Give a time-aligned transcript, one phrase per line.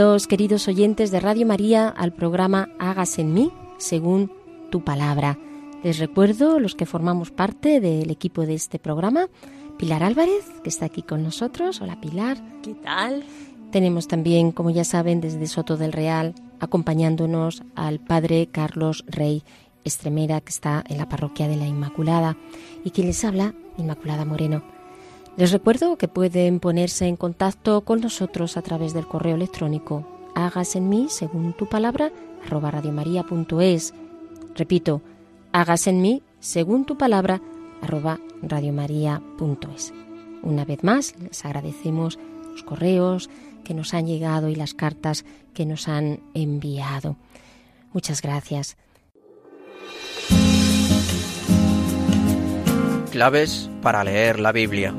[0.00, 4.32] Bienvenidos, queridos oyentes de Radio María, al programa Hágase en mí, según
[4.70, 5.38] tu palabra.
[5.84, 9.28] Les recuerdo, los que formamos parte del equipo de este programa,
[9.76, 11.82] Pilar Álvarez, que está aquí con nosotros.
[11.82, 12.38] Hola Pilar.
[12.62, 13.24] ¿Qué tal?
[13.72, 19.42] Tenemos también, como ya saben, desde Soto del Real, acompañándonos al Padre Carlos Rey
[19.84, 22.38] Estremera, que está en la parroquia de la Inmaculada,
[22.84, 24.79] y quien les habla, Inmaculada Moreno.
[25.40, 30.76] Les recuerdo que pueden ponerse en contacto con nosotros a través del correo electrónico hagas
[30.76, 32.12] en mí, según tu palabra,
[32.46, 33.94] radiomaria.es.
[34.54, 35.00] Repito,
[35.52, 37.40] hagas en mí, según tu palabra,
[38.42, 39.94] radiomaria.es.
[40.42, 42.18] Una vez más, les agradecemos
[42.52, 43.30] los correos
[43.64, 45.24] que nos han llegado y las cartas
[45.54, 47.16] que nos han enviado.
[47.94, 48.76] Muchas gracias.
[53.10, 54.94] Claves para leer la Biblia.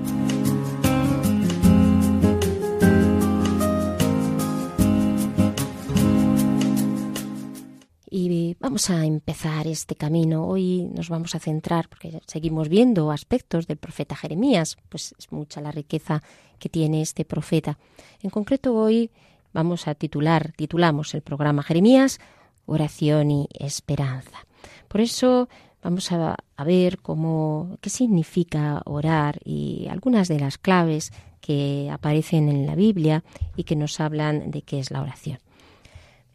[8.61, 10.45] Vamos a empezar este camino.
[10.45, 15.61] Hoy nos vamos a centrar, porque seguimos viendo aspectos del profeta Jeremías, pues es mucha
[15.61, 16.21] la riqueza
[16.59, 17.79] que tiene este profeta.
[18.21, 19.09] En concreto hoy
[19.51, 22.19] vamos a titular, titulamos el programa Jeremías,
[22.67, 24.45] Oración y Esperanza.
[24.87, 25.49] Por eso
[25.81, 31.11] vamos a, a ver cómo, qué significa orar y algunas de las claves
[31.41, 33.23] que aparecen en la Biblia
[33.55, 35.39] y que nos hablan de qué es la oración.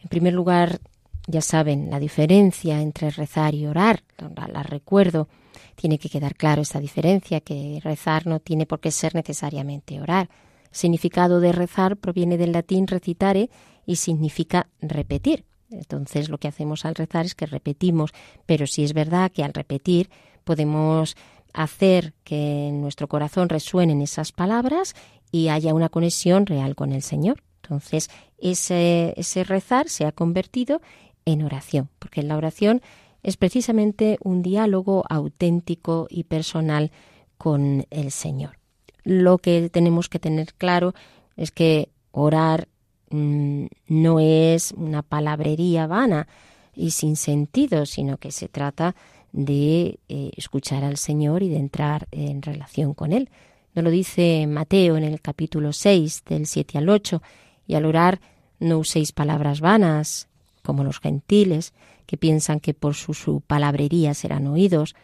[0.00, 0.80] En primer lugar,
[1.26, 5.28] ya saben, la diferencia entre rezar y orar, la, la, recuerdo,
[5.74, 10.28] tiene que quedar claro esta diferencia, que rezar no tiene por qué ser necesariamente orar.
[10.64, 13.50] El significado de rezar proviene del latín recitare
[13.84, 15.44] y significa repetir.
[15.70, 18.12] Entonces lo que hacemos al rezar es que repetimos,
[18.46, 20.10] pero sí es verdad que al repetir
[20.44, 21.16] podemos
[21.52, 24.94] hacer que en nuestro corazón resuenen esas palabras
[25.32, 27.42] y haya una conexión real con el Señor.
[27.62, 30.80] Entonces ese, ese rezar se ha convertido
[31.26, 32.80] en oración, porque la oración
[33.22, 36.92] es precisamente un diálogo auténtico y personal
[37.36, 38.58] con el Señor.
[39.02, 40.94] Lo que tenemos que tener claro
[41.36, 42.68] es que orar
[43.10, 46.28] mmm, no es una palabrería vana
[46.74, 48.94] y sin sentido, sino que se trata
[49.32, 53.28] de eh, escuchar al Señor y de entrar en relación con Él.
[53.74, 57.22] Nos lo dice Mateo en el capítulo 6, del 7 al 8,
[57.66, 58.20] y al orar
[58.58, 60.28] no uséis palabras vanas,
[60.66, 61.72] como los gentiles,
[62.06, 64.96] que piensan que por su, su, palabrería serán oídos.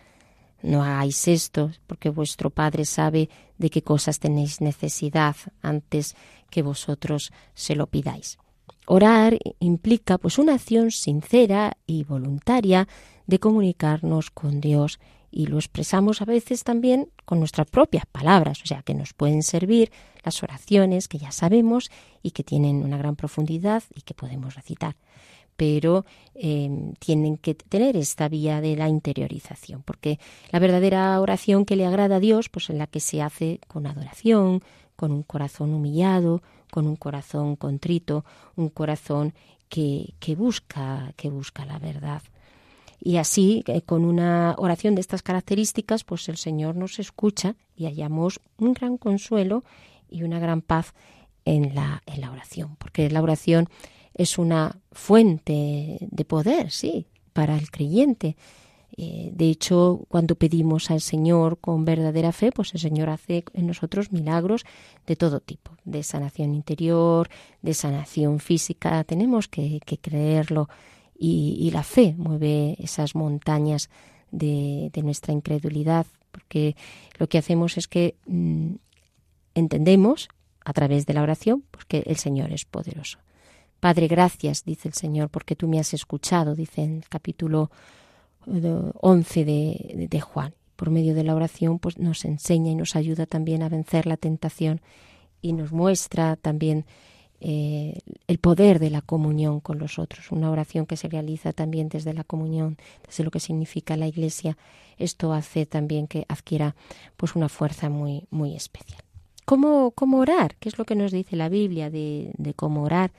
[0.60, 6.16] No hagáis esto, porque vuestro Padre sabe de qué cosas tenéis necesidad antes
[6.50, 8.38] que vosotros se lo pidáis.
[8.86, 12.88] Orar implica pues una acción sincera y voluntaria
[13.28, 14.98] de comunicarnos con Dios
[15.30, 19.44] y lo expresamos a veces también con nuestras propias palabras, o sea que nos pueden
[19.44, 19.92] servir
[20.24, 24.96] las oraciones que ya sabemos y que tienen una gran profundidad y que podemos recitar
[25.62, 26.04] pero
[26.34, 30.18] eh, tienen que tener esta vía de la interiorización, porque
[30.50, 33.86] la verdadera oración que le agrada a Dios, pues en la que se hace con
[33.86, 34.60] adoración,
[34.96, 36.42] con un corazón humillado,
[36.72, 38.24] con un corazón contrito,
[38.56, 39.34] un corazón
[39.68, 42.22] que, que busca, que busca la verdad.
[42.98, 47.84] Y así, eh, con una oración de estas características, pues el Señor nos escucha y
[47.84, 49.62] hallamos un gran consuelo
[50.10, 50.92] y una gran paz
[51.44, 53.68] en la, en la oración, porque la oración
[54.14, 58.36] es una fuente de poder, sí, para el creyente.
[58.96, 63.66] Eh, de hecho, cuando pedimos al Señor con verdadera fe, pues el Señor hace en
[63.66, 64.64] nosotros milagros
[65.06, 67.28] de todo tipo, de sanación interior,
[67.62, 69.02] de sanación física.
[69.04, 70.68] Tenemos que, creerlo
[71.18, 73.88] y, y, la fe mueve esas montañas
[74.32, 76.76] de, nuestra incredulidad, porque
[77.18, 78.74] lo que hacemos es que mm,
[79.54, 80.28] entendemos
[80.64, 83.18] a través de la oración porque el Señor es poderoso.
[83.82, 87.72] Padre, gracias, dice el Señor, porque tú me has escuchado, dice en el capítulo
[88.46, 90.54] 11 eh, de, de Juan.
[90.76, 94.16] Por medio de la oración, pues nos enseña y nos ayuda también a vencer la
[94.16, 94.80] tentación
[95.40, 96.84] y nos muestra también
[97.40, 97.98] eh,
[98.28, 102.14] el poder de la comunión con los otros, una oración que se realiza también desde
[102.14, 104.56] la comunión, desde lo que significa la Iglesia.
[104.96, 106.76] Esto hace también que adquiera
[107.16, 109.02] pues una fuerza muy, muy especial.
[109.44, 110.54] ¿Cómo, ¿Cómo orar?
[110.60, 113.10] ¿Qué es lo que nos dice la Biblia de, cómo orar?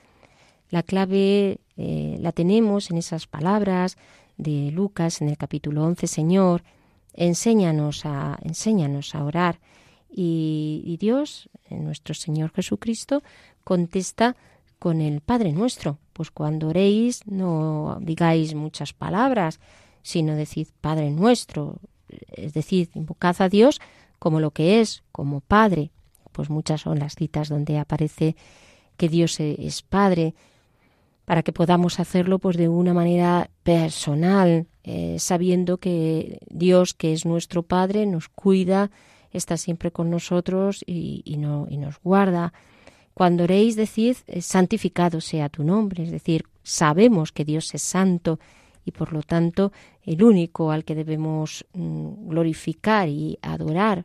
[0.74, 3.96] La clave eh, la tenemos en esas palabras
[4.36, 6.64] de Lucas en el capítulo 11, Señor,
[7.12, 9.60] enséñanos a, enséñanos a orar.
[10.10, 13.22] Y, y Dios, nuestro Señor Jesucristo,
[13.62, 14.34] contesta
[14.80, 15.98] con el Padre nuestro.
[16.12, 19.60] Pues cuando oréis no digáis muchas palabras,
[20.02, 21.78] sino decid Padre nuestro,
[22.32, 23.80] es decir, invocad a Dios
[24.18, 25.92] como lo que es, como Padre.
[26.32, 28.34] Pues muchas son las citas donde aparece
[28.96, 30.34] que Dios es Padre,
[31.24, 37.24] para que podamos hacerlo pues de una manera personal, eh, sabiendo que Dios, que es
[37.24, 38.90] nuestro Padre, nos cuida,
[39.32, 42.52] está siempre con nosotros y, y, no, y nos guarda.
[43.14, 48.38] Cuando oréis, decid, eh, santificado sea tu nombre, es decir, sabemos que Dios es santo
[48.84, 49.72] y por lo tanto
[50.02, 54.04] el único al que debemos mm, glorificar y adorar.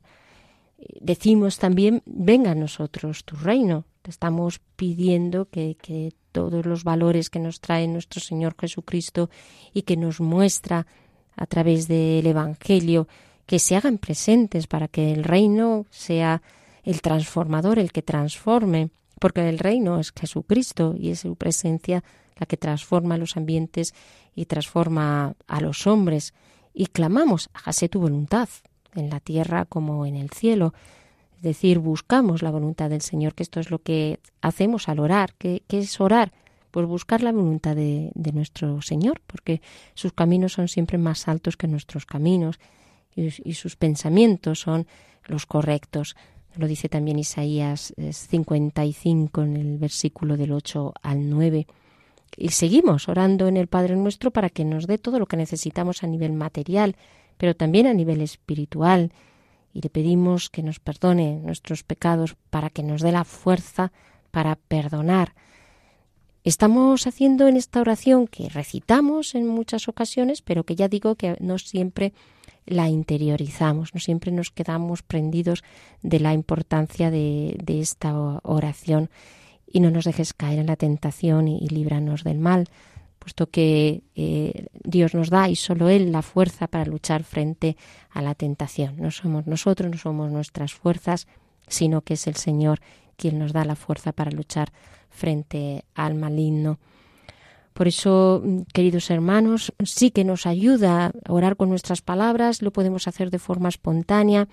[1.01, 3.85] Decimos también, venga a nosotros tu reino.
[4.01, 9.29] Te estamos pidiendo que, que todos los valores que nos trae nuestro Señor Jesucristo
[9.73, 10.87] y que nos muestra
[11.35, 13.07] a través del Evangelio,
[13.45, 16.41] que se hagan presentes para que el reino sea
[16.83, 18.89] el transformador, el que transforme,
[19.19, 22.03] porque el reino es Jesucristo y es su presencia
[22.37, 23.93] la que transforma los ambientes
[24.33, 26.33] y transforma a los hombres.
[26.73, 28.47] Y clamamos, hágase tu voluntad,
[28.95, 30.73] en la tierra como en el cielo.
[31.37, 35.33] Es decir, buscamos la voluntad del Señor, que esto es lo que hacemos al orar.
[35.37, 36.31] ¿Qué, es orar?
[36.71, 39.61] Pues buscar la voluntad de, nuestro Señor, porque
[39.93, 42.59] sus caminos son siempre más altos que nuestros caminos
[43.15, 44.85] y sus pensamientos son
[45.25, 46.15] los correctos.
[46.55, 51.67] Lo dice también Isaías 55 en el versículo del 8 al 9.
[52.37, 56.03] Y seguimos orando en el Padre nuestro para que nos dé todo lo que necesitamos
[56.03, 56.95] a nivel material,
[57.39, 59.13] pero también a nivel espiritual.
[59.73, 63.93] Y le pedimos que nos perdone nuestros pecados para que nos dé la fuerza
[64.29, 65.33] para perdonar.
[66.43, 71.37] Estamos haciendo en esta oración que recitamos en muchas ocasiones, pero que ya digo que
[71.39, 72.11] no siempre
[72.65, 75.63] la interiorizamos, no siempre nos quedamos prendidos
[76.01, 78.13] de la importancia de, esta
[78.43, 79.09] oración
[79.65, 82.67] y no nos dejes caer en la tentación y, líbranos del mal,
[83.19, 87.77] puesto que eh, Dios nos da y solo Él la fuerza para luchar frente
[88.09, 88.95] a la tentación.
[88.97, 91.27] No somos nosotros, no somos nuestras fuerzas,
[91.67, 92.79] sino que es el Señor
[93.17, 94.71] quien nos da la fuerza para luchar
[95.09, 96.79] frente al maligno.
[97.73, 102.71] Por eso, mm, queridos hermanos, sí que nos ayuda a orar con nuestras palabras, lo
[102.71, 104.47] podemos hacer de forma espontánea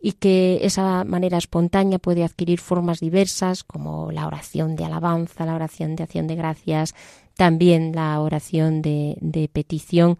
[0.00, 5.54] y que esa manera espontánea puede adquirir formas diversas como la oración de alabanza, la
[5.54, 6.94] oración de acción de gracias,
[7.36, 10.18] también la oración de, petición,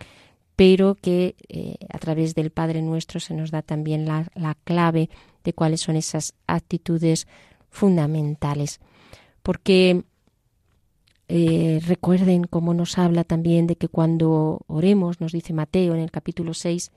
[0.54, 5.10] pero que eh, a través del Padre Nuestro se nos da también la, la clave
[5.44, 7.26] de cuáles son esas actitudes
[7.70, 8.80] fundamentales.
[9.42, 10.04] Porque
[11.28, 16.10] eh, recuerden cómo nos habla también de que cuando oremos, nos dice Mateo en el
[16.10, 16.92] capítulo 6,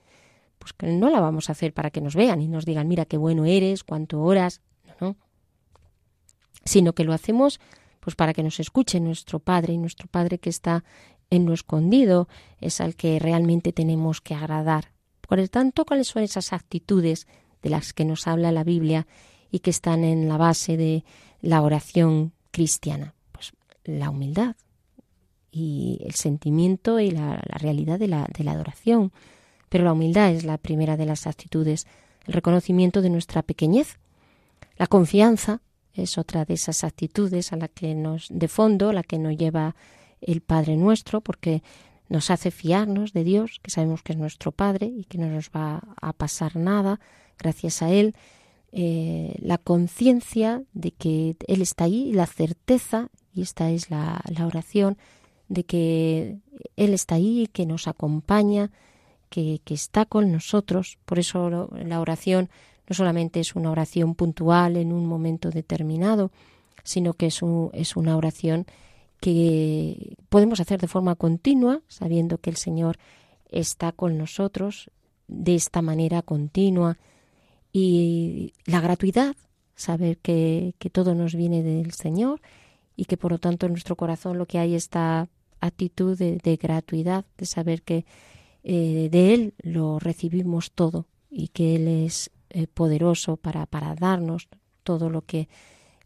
[0.58, 3.06] pues que no la vamos a hacer para que nos vean y nos digan, mira
[3.06, 4.60] qué bueno eres, cuánto oras,
[5.00, 5.16] no,
[6.64, 7.60] sino que lo hacemos
[8.00, 10.84] pues para que nos escuche nuestro Padre y nuestro Padre que está
[11.30, 12.28] en lo escondido
[12.60, 14.92] es al que realmente tenemos que agradar.
[15.20, 17.28] Por el tanto, ¿cuáles son esas actitudes
[17.62, 19.06] de las que nos habla la Biblia
[19.50, 21.04] y que están en la base de
[21.40, 23.14] la oración cristiana?
[23.84, 24.56] la humildad
[25.50, 29.12] y el sentimiento y la, realidad de la, de la adoración.
[29.68, 31.86] Pero la humildad es la primera de las actitudes,
[32.26, 33.98] el reconocimiento de nuestra pequeñez.
[34.76, 35.60] La confianza
[36.02, 39.74] es otra de esas actitudes a la que nos, de fondo, la que nos lleva
[40.20, 41.62] el Padre nuestro, porque
[42.08, 45.50] nos hace fiarnos de Dios, que sabemos que es nuestro Padre y que no nos
[45.50, 47.00] va a pasar nada
[47.38, 48.14] gracias a Él.
[48.72, 54.98] Eh, la conciencia de que Él está ahí la certeza y esta es la, oración
[55.48, 56.38] de que
[56.76, 58.70] Él está ahí, que nos acompaña,
[59.28, 60.98] que, está con nosotros.
[61.04, 62.50] Por eso la oración
[62.90, 66.32] no solamente es una oración puntual en un momento determinado,
[66.82, 67.40] sino que es,
[67.72, 68.66] es una oración
[69.20, 72.98] que podemos hacer de forma continua, sabiendo que el Señor
[73.48, 74.90] está con nosotros
[75.28, 76.98] de esta manera continua.
[77.72, 79.36] Y la gratuidad,
[79.76, 82.40] saber que, que todo nos viene del Señor
[82.96, 85.28] y que por lo tanto en nuestro corazón lo que hay esta
[85.60, 88.04] actitud de, gratuidad, de saber que
[88.64, 94.48] eh, de Él lo recibimos todo y que Él es eh, poderoso para, para darnos
[94.82, 95.48] todo lo que,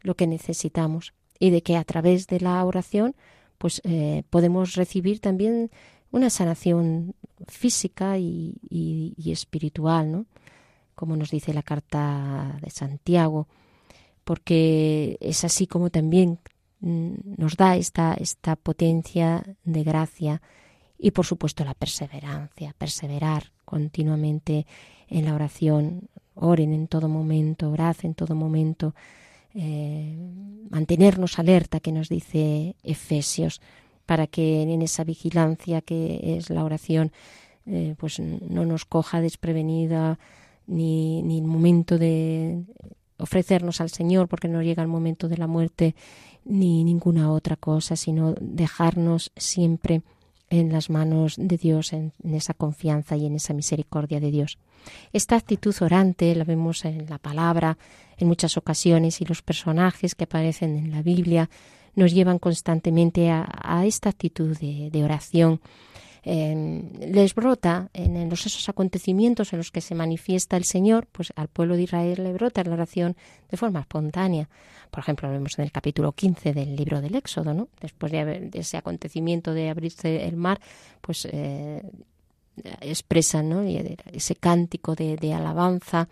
[0.02, 3.14] lo que necesitamos y de que a través de la oración
[3.58, 5.70] pues eh, podemos recibir también
[6.10, 7.14] una sanación
[7.48, 10.26] física y, y, espiritual, ¿no?
[10.94, 13.48] Como nos dice la carta de Santiago,
[14.22, 16.38] porque es así como también
[16.80, 20.40] mm, nos da esta, esta potencia de gracia
[20.98, 24.66] y por supuesto la perseverancia, perseverar continuamente
[25.08, 28.94] en la oración, oren en todo momento, orad en todo momento,
[29.54, 30.16] eh,
[30.70, 33.60] mantenernos alerta, que nos dice Efesios,
[34.06, 37.12] para que en esa vigilancia que es la oración,
[37.66, 40.18] eh, pues no nos coja desprevenida
[40.66, 42.64] ni, ni el momento de
[43.18, 45.94] ofrecernos al Señor, porque no llega el momento de la muerte,
[46.44, 50.02] ni ninguna otra cosa, sino dejarnos siempre
[50.50, 54.58] en las manos de Dios, en, esa confianza y en esa misericordia de Dios.
[55.12, 57.78] Esta actitud orante la vemos en la palabra
[58.18, 61.50] en muchas ocasiones y los personajes que aparecen en la Biblia
[61.94, 65.60] nos llevan constantemente a, esta actitud de oración
[66.24, 71.48] les brota en, los esos acontecimientos en los que se manifiesta el Señor, pues al
[71.48, 73.16] pueblo de Israel le brota la oración
[73.50, 74.48] de forma espontánea.
[74.90, 77.68] Por ejemplo, lo vemos en el capítulo 15 del libro del Éxodo, ¿no?
[77.80, 80.60] Después de, ese acontecimiento de abrirse el mar,
[81.00, 81.82] pues eh,
[82.80, 83.62] expresan ¿no?
[83.62, 86.08] ese cántico de, de alabanza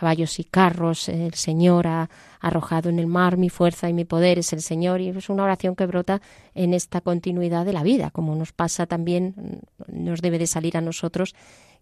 [0.00, 2.08] caballos y carros, el Señor ha
[2.40, 5.44] arrojado en el mar mi fuerza y mi poder es el Señor, y es una
[5.44, 6.22] oración que brota
[6.54, 10.80] en esta continuidad de la vida, como nos pasa también, nos debe de salir a
[10.80, 11.34] nosotros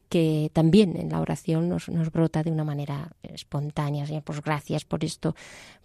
[0.09, 4.07] que también en la oración nos, brota de una manera espontánea.
[4.07, 5.35] Señor, pues gracias por esto,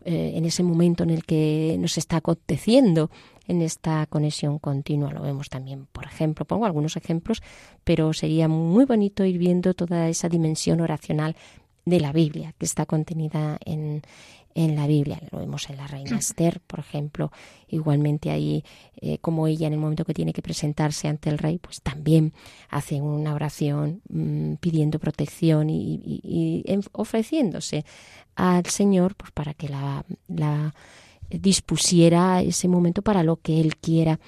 [0.06, 3.10] eh, en ese momento en el que nos está aconteciendo
[3.48, 5.12] en esta conexión continua.
[5.12, 7.42] Lo vemos también, por ejemplo, pongo algunos ejemplos,
[7.84, 11.36] pero sería muy bonito ir viendo toda esa dimensión oracional
[11.86, 14.04] de la Biblia, que está contenida en,
[14.56, 15.20] en la Biblia.
[15.32, 17.32] Lo vemos en la reina Esther, por ejemplo,
[17.68, 18.64] igualmente ahí,
[19.02, 22.34] eh, como ella en el momento que tiene que presentarse ante el rey, pues también
[22.70, 27.86] hace una oración mm, pidiendo protección y, ofreciéndose
[28.36, 30.74] al Señor pues, para que la, la
[31.30, 34.20] dispusiera ese momento para lo que Él quiera.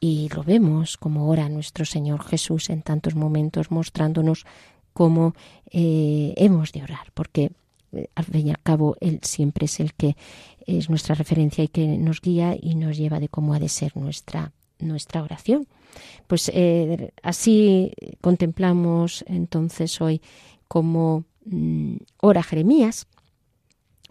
[0.00, 4.44] Y lo vemos como ora nuestro Señor Jesús en tantos momentos, mostrándonos
[4.92, 5.34] cómo
[5.70, 7.52] eh, hemos de orar, porque
[8.14, 10.16] al fin y al cabo Él siempre es el que
[10.66, 13.96] es nuestra referencia y que nos guía y nos lleva de cómo ha de ser
[13.96, 15.66] nuestra, nuestra oración.
[16.26, 20.22] Pues eh, así contemplamos entonces hoy
[20.68, 23.06] cómo mm, ora Jeremías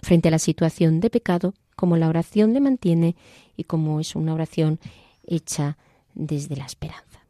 [0.02, 3.16] frente a la situación de pecado, cómo la oración le mantiene
[3.56, 4.80] y cómo es una oración
[5.26, 5.78] hecha
[6.14, 7.26] desde la esperanza.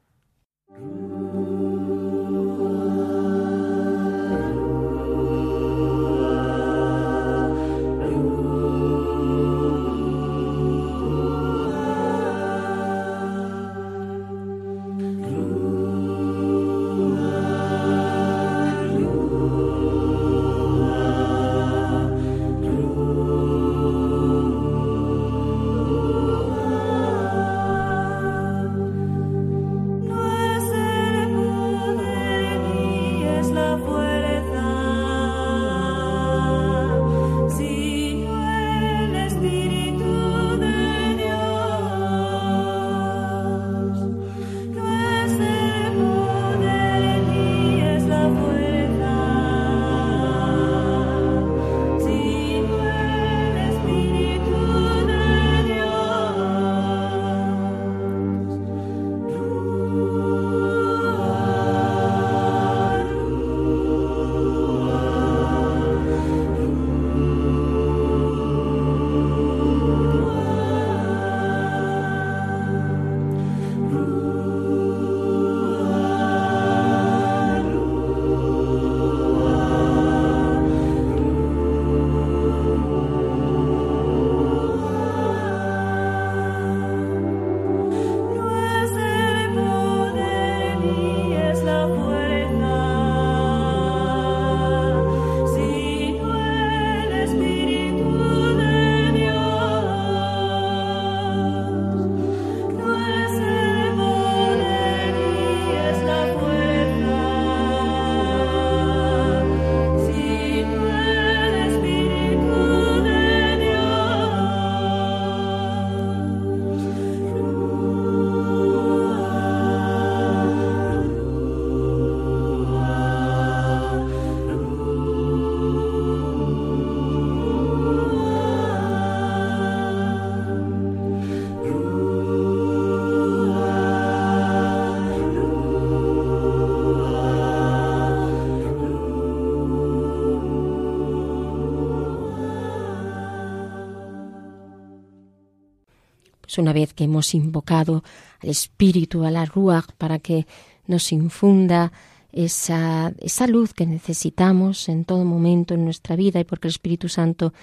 [146.57, 148.03] Una vez que hemos invocado
[148.41, 150.45] al Espíritu, a la Ruach, para que
[150.87, 151.91] nos infunda
[152.31, 157.09] esa, esa luz que necesitamos en todo momento en nuestra vida y porque el Espíritu
[157.09, 157.53] Santo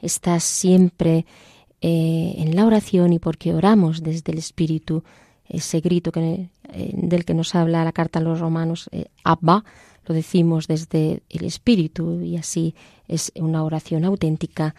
[0.00, 1.26] está siempre
[1.80, 5.04] eh, en la oración y porque oramos desde el Espíritu,
[5.48, 9.64] ese grito que, eh, del que nos habla la carta a los romanos, eh, Abba,
[10.06, 12.74] lo decimos desde el Espíritu y así
[13.08, 14.74] es una oración auténtica.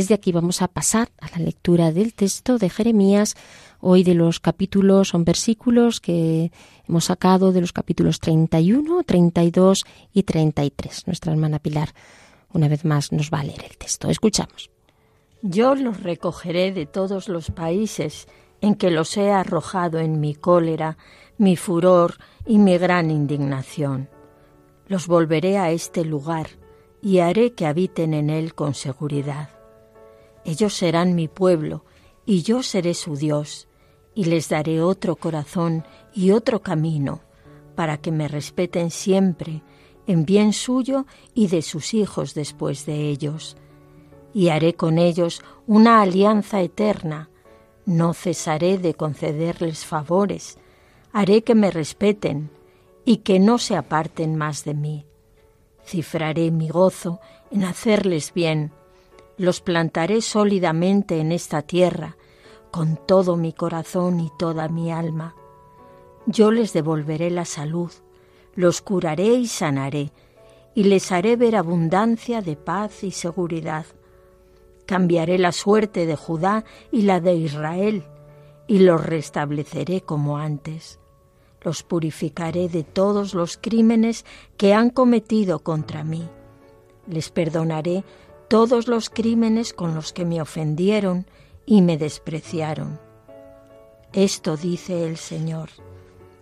[0.00, 3.34] Desde aquí vamos a pasar a la lectura del texto de Jeremías,
[3.80, 6.50] hoy de los capítulos, son versículos que
[6.88, 11.06] hemos sacado de los capítulos 31, 32 y 33.
[11.06, 11.90] Nuestra hermana Pilar
[12.50, 14.08] una vez más nos va a leer el texto.
[14.08, 14.70] Escuchamos.
[15.42, 18.26] Yo los recogeré de todos los países
[18.62, 20.96] en que los he arrojado en mi cólera,
[21.36, 22.14] mi furor
[22.46, 24.08] y mi gran indignación.
[24.86, 26.46] Los volveré a este lugar
[27.02, 29.59] y haré que habiten en él con seguridad.
[30.50, 31.84] Ellos serán mi pueblo
[32.26, 33.68] y yo seré su Dios,
[34.16, 37.20] y les daré otro corazón y otro camino,
[37.76, 39.62] para que me respeten siempre,
[40.08, 43.56] en bien suyo y de sus hijos después de ellos.
[44.34, 47.30] Y haré con ellos una alianza eterna,
[47.86, 50.58] no cesaré de concederles favores,
[51.12, 52.50] haré que me respeten
[53.04, 55.06] y que no se aparten más de mí.
[55.84, 57.20] Cifraré mi gozo
[57.52, 58.72] en hacerles bien,
[59.40, 62.18] los plantaré sólidamente en esta tierra,
[62.70, 65.34] con todo mi corazón y toda mi alma.
[66.26, 67.90] Yo les devolveré la salud,
[68.54, 70.12] los curaré y sanaré,
[70.74, 73.86] y les haré ver abundancia de paz y seguridad.
[74.84, 78.04] Cambiaré la suerte de Judá y la de Israel,
[78.66, 81.00] y los restableceré como antes.
[81.62, 84.26] Los purificaré de todos los crímenes
[84.58, 86.28] que han cometido contra mí.
[87.06, 88.04] Les perdonaré
[88.50, 91.24] todos los crímenes con los que me ofendieron
[91.66, 92.98] y me despreciaron.
[94.12, 95.70] Esto dice el Señor,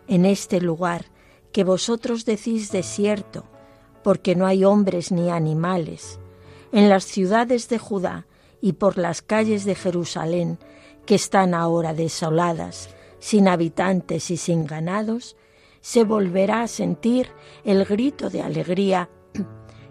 [0.06, 1.04] en este lugar
[1.52, 3.44] que vosotros decís desierto,
[4.02, 6.18] porque no hay hombres ni animales,
[6.72, 8.26] en las ciudades de Judá
[8.62, 10.58] y por las calles de Jerusalén,
[11.04, 15.36] que están ahora desoladas, sin habitantes y sin ganados,
[15.82, 17.28] se volverá a sentir
[17.64, 19.10] el grito de alegría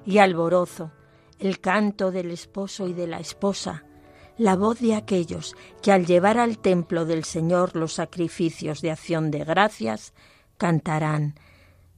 [0.03, 0.89] y alborozo,
[1.39, 3.83] el canto del esposo y de la esposa,
[4.37, 9.31] la voz de aquellos que al llevar al templo del Señor los sacrificios de acción
[9.31, 10.13] de gracias,
[10.57, 11.35] cantarán,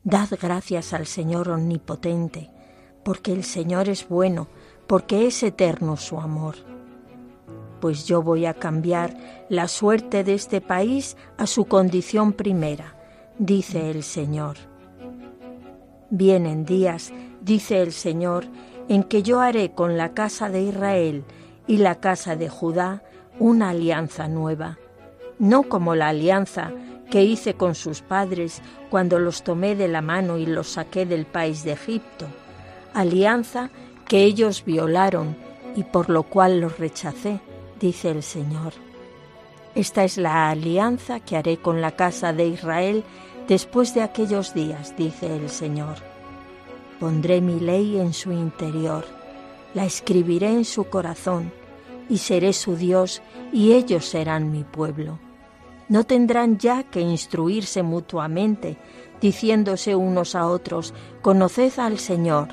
[0.04, 2.50] Dad gracias al Señor omnipotente,
[3.04, 4.48] porque el Señor es bueno,
[4.88, 6.56] porque es eterno su amor.
[7.82, 12.98] Pues yo voy a cambiar la suerte de este país a su condición primera,
[13.38, 14.58] dice el Señor.
[16.10, 18.46] Vienen días, dice el Señor,
[18.90, 21.24] en que yo haré con la casa de Israel
[21.68, 23.04] y la casa de Judá
[23.38, 24.80] una alianza nueva,
[25.38, 26.72] no como la alianza
[27.10, 31.26] que hice con sus padres cuando los tomé de la mano y los saqué del
[31.26, 32.26] país de Egipto,
[32.94, 33.70] alianza
[34.08, 35.38] que ellos violaron
[35.76, 37.40] y por lo cual los rechacé,
[37.80, 38.74] dice el Señor.
[39.76, 43.04] Esta es la alianza que haré con la casa de Israel
[43.48, 46.09] después de aquellos días, dice el Señor.
[47.00, 49.06] Pondré mi ley en su interior,
[49.74, 51.52] la escribiré en su corazón,
[52.10, 53.22] y seré su Dios,
[53.54, 55.20] y ellos serán mi pueblo
[55.90, 58.78] no tendrán ya que instruirse mutuamente,
[59.20, 62.50] diciéndose unos a otros, Conoced al Señor,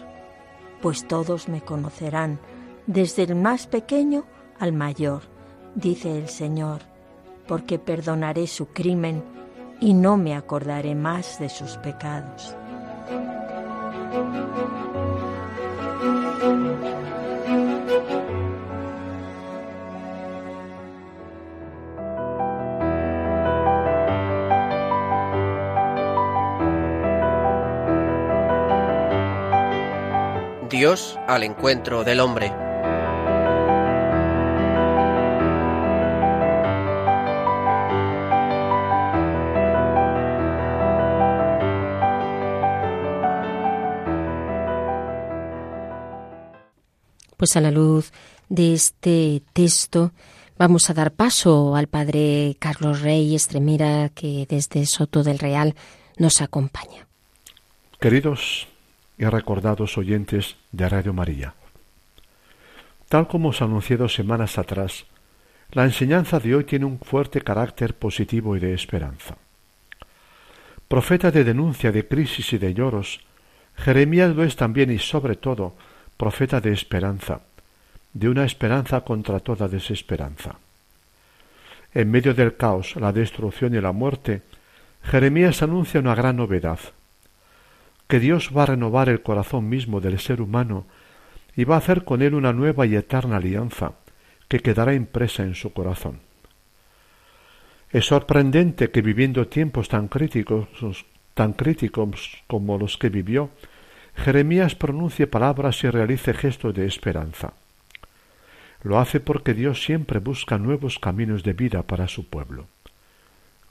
[0.83, 2.41] pues todos me conocerán,
[2.87, 4.25] desde el más pequeño
[4.59, 5.23] al mayor,
[5.75, 6.81] dice el Señor,
[7.47, 9.23] porque perdonaré su crimen
[9.81, 12.57] y no me acordaré más de sus pecados.
[30.77, 32.66] Dios al encuentro del hombre.
[47.47, 48.11] Pues a la luz
[48.49, 50.11] de este texto
[50.59, 55.77] vamos a dar paso al padre Carlos Rey Estremira que desde Soto del Real
[56.19, 57.07] nos acompaña.
[58.01, 58.67] Queridos
[59.17, 61.55] y recordados oyentes de Radio María.
[63.09, 65.07] Tal como os anuncié dos semanas atrás,
[65.71, 69.37] la enseñanza de hoy tiene un fuerte carácter positivo y de esperanza.
[70.89, 73.21] Profeta de denuncia de crisis y de lloros,
[73.77, 75.75] Jeremías lo es también y sobre todo
[76.17, 77.41] profeta de esperanza,
[78.13, 80.57] de una esperanza contra toda desesperanza.
[81.93, 84.43] En medio del caos, la destrucción y la muerte,
[85.03, 86.81] Jeremías anuncia una gran novedad,
[88.09, 90.87] que Dios va a renovar el corazón mismo del ser humano
[91.57, 93.93] y va a hacer con él una nueva y eterna alianza
[94.49, 96.21] que quedará impresa en su corazón.
[97.91, 100.69] Es sorprendente que viviendo tiempos tan críticos,
[101.35, 103.51] tan críticos como los que vivió,
[104.17, 107.53] Jeremías pronuncie palabras y realice gestos de esperanza.
[108.83, 112.67] Lo hace porque Dios siempre busca nuevos caminos de vida para su pueblo.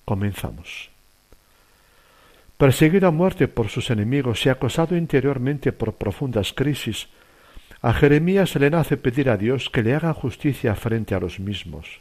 [0.05, 0.89] Comenzamos.
[2.58, 7.10] Perseguido a muerte por sus enemigos y acosado interiormente por profundas crisis,
[7.81, 11.99] a Jeremías le nace pedir a Dios que le haga justicia frente a los mismos.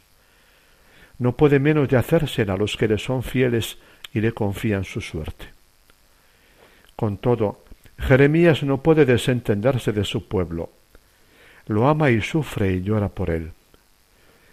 [1.19, 3.77] No puede menos de hacérsela a los que le son fieles
[4.13, 5.47] y le confían su suerte.
[6.95, 7.64] Con todo,
[7.97, 10.69] Jeremías no puede desentenderse de su pueblo.
[11.67, 13.51] Lo ama y sufre y llora por él.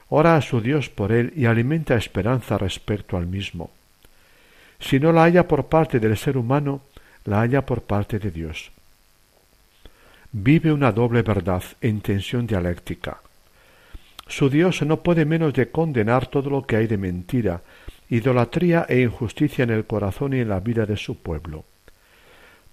[0.09, 3.71] Ora a su Dios por él y alimenta esperanza respecto al mismo.
[4.79, 6.83] Si no la haya por parte del ser humano,
[7.25, 8.73] la haya por parte de Dios
[10.33, 13.21] vive una doble verdad en tensión dialéctica.
[14.27, 17.61] Su Dios no puede menos de condenar todo lo que hay de mentira,
[18.09, 21.65] idolatría e injusticia en el corazón y en la vida de su pueblo.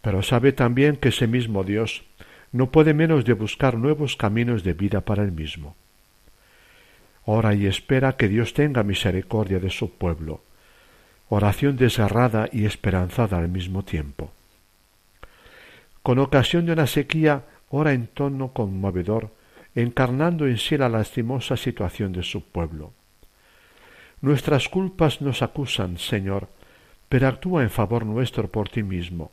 [0.01, 2.03] Pero sabe también que ese mismo Dios
[2.51, 5.75] no puede menos de buscar nuevos caminos de vida para él mismo.
[7.25, 10.41] Ora y espera que Dios tenga misericordia de su pueblo.
[11.27, 14.31] Oración desgarrada y esperanzada al mismo tiempo.
[16.01, 19.31] Con ocasión de una sequía, ora en tono conmovedor,
[19.75, 22.93] encarnando en sí la lastimosa situación de su pueblo.
[24.21, 26.47] Nuestras culpas nos acusan, Señor,
[27.09, 29.31] pero actúa en favor nuestro por ti mismo.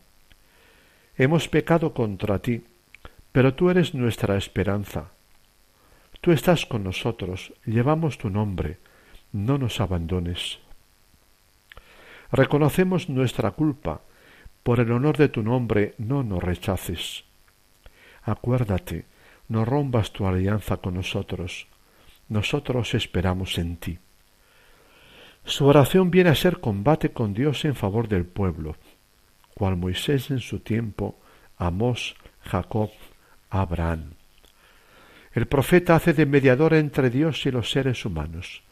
[1.19, 2.65] Hemos pecado contra ti,
[3.33, 5.11] pero tú eres nuestra esperanza.
[6.21, 8.79] Tú estás con nosotros, llevamos tu nombre,
[9.33, 10.59] no nos abandones.
[12.33, 14.03] Reconocemos nuestra culpa,
[14.63, 17.25] por el honor de tu nombre no nos rechaces.
[18.23, 19.05] Acuérdate,
[19.49, 21.69] no rompas tu alianza con nosotros.
[22.29, 23.99] Nosotros esperamos en ti.
[25.45, 28.77] Su oración viene a ser combate con Dios en favor del pueblo,
[29.57, 31.19] cual Moisés en su tiempo,
[31.57, 32.91] Amós, Jacob,
[33.49, 34.13] Abraham.
[35.33, 38.63] El profeta hace de mediador entre Dios y los seres humanos.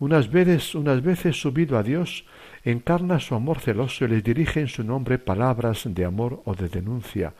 [0.00, 2.24] Unas veces, unas veces subido a Dios,
[2.64, 6.68] encarna su amor celoso y le dirige en su nombre palabras de amor o de
[6.68, 7.34] denuncia,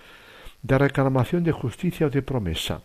[0.62, 2.82] de reclamación de justicia o de promesa.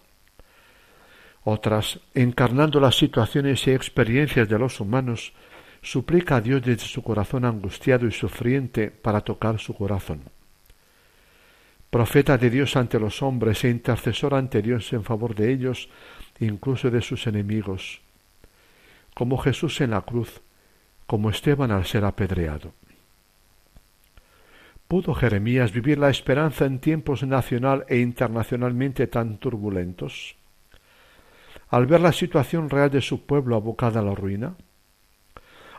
[1.43, 5.34] Otras, encarnando las situaciones y experiencias de los humanos,
[5.83, 10.21] suplica a Dios desde su corazón angustiado y sufriente para tocar su corazón.
[11.89, 15.89] Profeta de Dios ante los hombres e intercesor ante Dios en favor de ellos,
[16.39, 18.01] incluso de sus enemigos.
[19.13, 20.41] Como Jesús en la cruz,
[21.05, 22.73] como Esteban al ser apedreado.
[24.87, 30.35] ¿Pudo Jeremías vivir la esperanza en tiempos nacional e internacionalmente tan turbulentos?
[31.69, 34.55] Al ver la situación real de su pueblo abocada a la ruina,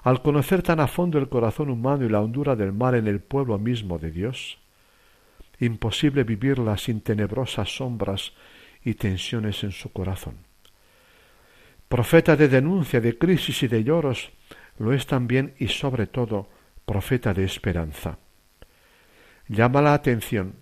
[0.04, 3.20] al conocer tan a fondo el corazón humano y la hondura del mal en el
[3.20, 4.58] pueblo mismo de Dios,
[5.58, 8.34] imposible vivirla sin tenebrosas sombras
[8.84, 10.34] y tensiones en su corazón.
[11.88, 14.30] Profeta de denuncia, de crisis y de lloros,
[14.78, 16.50] lo es también y sobre todo
[16.84, 18.18] profeta de esperanza.
[19.48, 20.56] Llama la atención.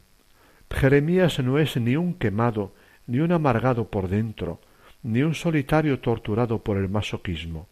[0.70, 2.74] Jeremías no es ni un quemado,
[3.08, 4.60] ni un amargado por dentro,
[5.02, 7.71] ni un solitario torturado por el masoquismo.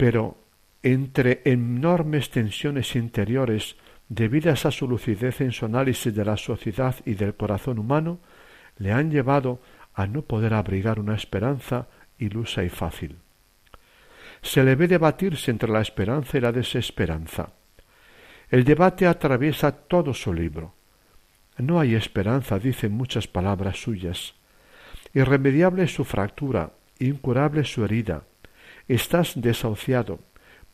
[0.00, 0.38] Pero
[0.82, 3.76] entre enormes tensiones interiores
[4.08, 8.18] debidas a su lucidez en su análisis de la sociedad y del corazón humano,
[8.78, 9.60] le han llevado
[9.94, 13.18] a no poder abrigar una esperanza ilusa y fácil
[14.42, 17.50] se le ve debatirse entre la esperanza y la desesperanza.
[18.48, 20.74] El debate atraviesa todo su libro.
[21.58, 24.34] No hay esperanza, dicen muchas palabras suyas.
[25.12, 28.22] Irremediable es su fractura, incurable su herida.
[28.90, 30.18] Estás desahuciado,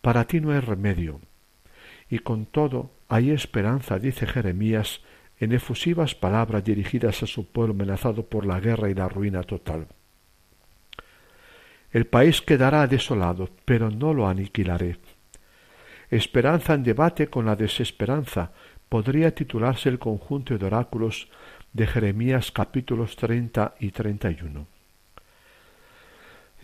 [0.00, 1.20] para ti no hay remedio.
[2.08, 5.02] Y con todo hay esperanza, dice Jeremías,
[5.38, 9.88] en efusivas palabras dirigidas a su pueblo amenazado por la guerra y la ruina total.
[11.92, 14.96] El país quedará desolado, pero no lo aniquilaré.
[16.08, 18.50] Esperanza en debate con la desesperanza
[18.88, 21.28] podría titularse el conjunto de oráculos
[21.74, 24.68] de Jeremías capítulos treinta y treinta y uno.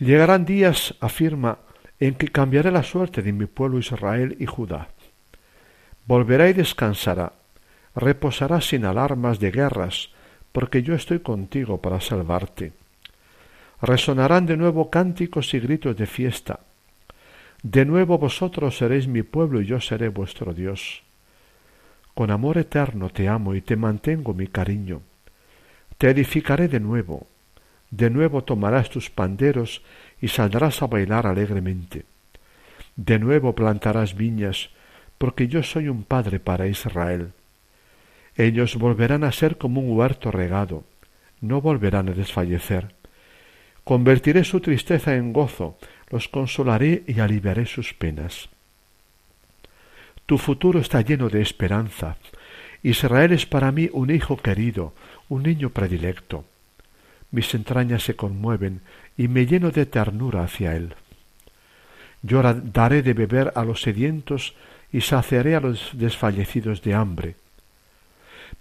[0.03, 1.59] Llegarán días, afirma,
[1.97, 4.89] en que cambiaré la suerte de mi pueblo Israel y Judá.
[6.05, 7.31] Volverá y descansará,
[7.95, 10.09] reposará sin alarmas de guerras,
[10.51, 12.73] porque yo estoy contigo para salvarte
[13.81, 16.59] Resonarán de nuevo cánticos y gritos de fiesta,
[17.61, 21.01] De nuevo vosotros seréis mi pueblo y yo seré vuestro Dios.
[22.13, 25.01] Con amor eterno te amo y te mantengo mi cariño.
[25.97, 27.27] Te edificaré de nuevo.
[27.95, 29.83] De nuevo tomarás tus panderos
[30.19, 32.05] y saldrás a bailar alegremente.
[32.95, 34.71] De nuevo plantarás viñas,
[35.19, 37.33] porque yo soy un padre para Israel.
[38.35, 40.85] Ellos volverán a ser como un huerto regado,
[41.39, 42.95] no volverán a desfallecer.
[43.83, 45.77] Convertiré su tristeza en gozo,
[46.09, 48.49] los consolaré y aliviaré sus penas.
[50.25, 52.17] Tu futuro está lleno de esperanza.
[52.81, 54.95] Israel es para mí un hijo querido,
[55.29, 56.45] un niño predilecto.
[57.33, 58.81] Mis entrañas se conmueven
[59.17, 60.93] y me lleno de ternura hacia él.
[62.21, 64.53] Yo daré de beber a los sedientos
[64.91, 67.35] y saciaré a los desfallecidos de hambre.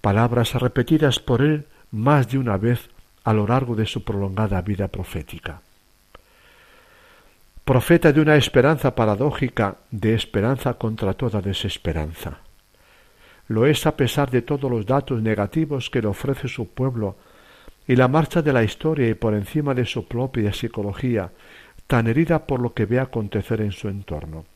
[0.00, 2.88] Palabras repetidas por él más de una vez
[3.24, 5.60] a lo largo de su prolongada vida profética.
[7.66, 12.38] Profeta de una esperanza paradójica, de esperanza contra toda desesperanza.
[13.48, 17.16] Lo es a pesar de todos los datos negativos que le ofrece su pueblo
[17.92, 21.30] y la marcha de la historia y por encima de su propia psicología,
[21.86, 24.46] tan herida por lo que ve acontecer en su entorno.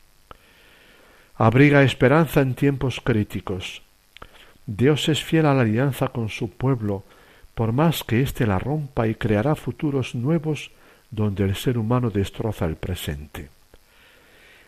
[1.34, 3.82] Abriga esperanza en tiempos críticos.
[4.64, 7.04] Dios es fiel a la alianza con su pueblo,
[7.54, 10.70] por más que éste la rompa y creará futuros nuevos
[11.10, 13.50] donde el ser humano destroza el presente.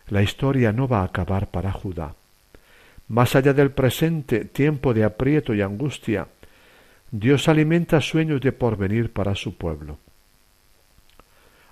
[0.09, 2.15] La historia no va a acabar para Judá.
[3.09, 6.29] Más allá del presente, tiempo de aprieto y angustia,
[7.11, 9.99] Dios alimenta sueños de porvenir para su pueblo.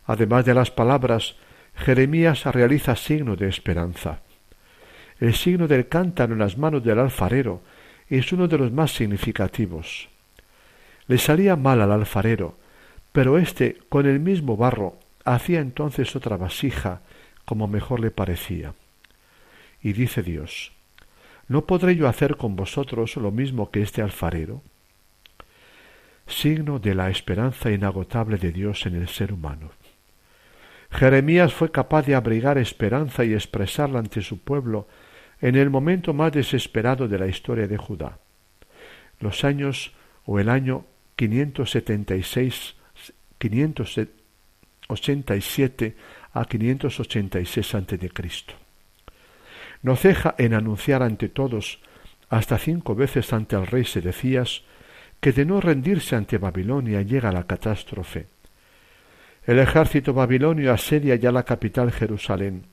[0.07, 1.37] Además de las palabras,
[1.75, 4.21] Jeremías realiza signo de esperanza.
[5.21, 7.61] El signo del cántaro en las manos del alfarero
[8.09, 10.09] es uno de los más significativos.
[11.07, 12.57] Le salía mal al alfarero,
[13.13, 17.03] pero éste con el mismo barro hacía entonces otra vasija
[17.45, 18.75] como mejor le parecía.
[19.83, 20.73] Y dice Dios,
[21.49, 24.63] ¿no podré yo hacer con vosotros lo mismo que este alfarero?
[26.27, 29.71] Signo de la esperanza inagotable de Dios en el ser humano.
[30.91, 34.89] Jeremías fue capaz de abrigar esperanza y expresarla ante su pueblo
[35.41, 38.21] en el momento más desesperado de la historia de Judá.
[39.21, 39.93] Los años
[40.25, 40.87] o el año
[41.17, 42.77] 576,
[43.39, 45.97] 587
[46.33, 47.99] a 586 a.C.
[49.83, 51.81] No ceja en anunciar ante todos,
[52.29, 54.63] hasta cinco veces ante el rey Sedecías,
[55.21, 58.27] que de no rendirse ante Babilonia llega la catástrofe.
[59.47, 62.67] El ejército babilonio asedia ya la capital Jerusalén.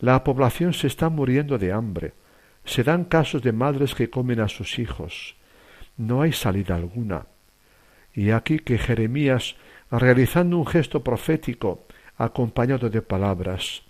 [0.00, 2.14] La población se está muriendo de hambre.
[2.64, 5.36] Se dan casos de madres que comen a sus hijos.
[5.98, 7.26] No hay salida alguna.
[8.14, 9.56] Y aquí que Jeremías,
[9.90, 11.84] realizando un gesto profético,
[12.16, 13.82] acompañado de palabras,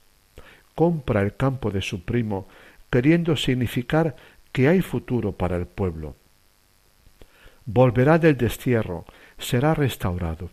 [0.75, 2.49] compra el campo de su primo,
[2.91, 4.17] queriendo significar
[4.51, 6.17] que hay futuro para el pueblo.
[7.71, 9.05] Volverá del destierro,
[9.37, 10.51] será restaurado.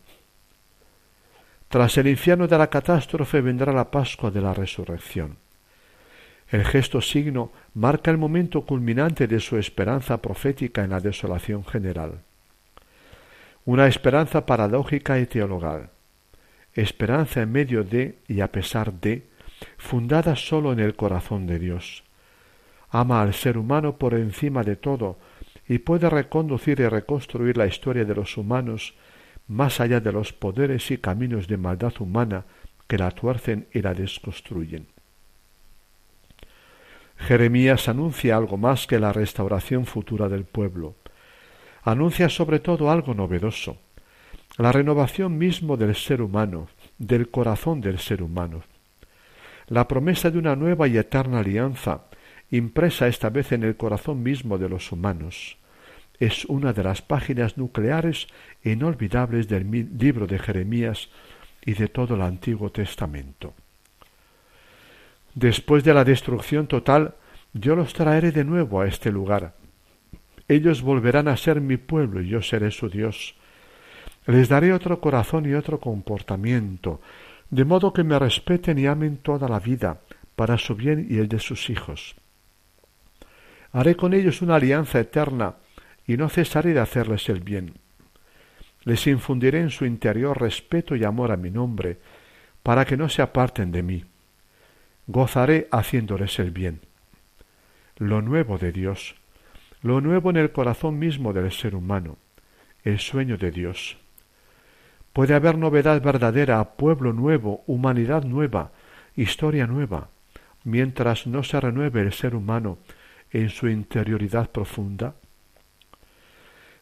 [1.69, 5.37] Tras el infierno de la catástrofe vendrá la Pascua de la resurrección.
[6.49, 12.19] El gesto signo marca el momento culminante de su esperanza profética en la desolación general
[13.65, 15.89] una esperanza paradójica y teologal,
[16.73, 19.23] esperanza en medio de y a pesar de,
[19.77, 22.03] fundada sólo en el corazón de Dios.
[22.91, 25.17] Ama al ser humano por encima de todo
[25.67, 28.95] y puede reconducir y reconstruir la historia de los humanos
[29.47, 32.45] más allá de los poderes y caminos de maldad humana
[32.87, 34.87] que la tuercen y la desconstruyen.
[37.17, 40.95] Jeremías anuncia algo más que la restauración futura del pueblo
[41.85, 43.77] anuncia sobre todo algo novedoso,
[44.57, 48.63] la renovación mismo del ser humano, del corazón del ser humano,
[49.67, 52.05] la promesa de una nueva y eterna alianza,
[52.51, 55.57] impresa esta vez en el corazón mismo de los humanos,
[56.19, 58.27] es una de las páginas nucleares
[58.63, 61.09] inolvidables del libro de Jeremías
[61.65, 63.53] y de todo el Antiguo Testamento.
[65.33, 67.15] Después de la destrucción total,
[67.53, 69.55] yo los traeré de nuevo a este lugar,
[70.47, 73.35] ellos volverán a ser mi pueblo y yo seré su Dios.
[74.27, 77.01] Les daré otro corazón y otro comportamiento,
[77.49, 80.01] de modo que me respeten y amen toda la vida,
[80.35, 82.15] para su bien y el de sus hijos.
[83.75, 85.55] Haré con ellos una alianza eterna,
[86.07, 87.73] y no cesaré de hacerles el bien.
[88.85, 91.97] Les infundiré en su interior respeto y amor a mi nombre,
[92.63, 94.05] para que no se aparten de mí.
[95.07, 96.79] Gozaré haciéndoles el bien.
[97.97, 99.15] Lo nuevo de Dios,
[99.81, 102.15] lo nuevo en el corazón mismo del ser humano,
[102.85, 103.97] el sueño de Dios.
[105.11, 108.71] Puede haber novedad verdadera, pueblo nuevo, humanidad nueva,
[109.17, 110.07] historia nueva,
[110.63, 112.77] mientras no se renueve el ser humano
[113.41, 115.15] en su interioridad profunda?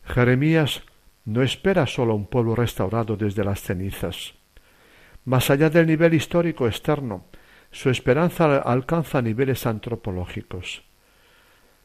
[0.05, 0.83] Jeremías
[1.25, 4.33] no espera sólo un pueblo restaurado desde las cenizas.
[5.25, 7.25] Más allá del nivel histórico externo,
[7.71, 10.83] su esperanza alcanza niveles antropológicos.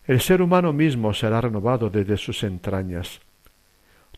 [0.04, 3.20] El ser humano mismo será renovado desde sus entrañas.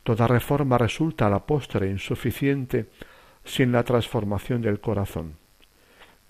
[0.02, 2.86] Toda reforma resulta a la postre insuficiente
[3.44, 5.34] sin la transformación del corazón.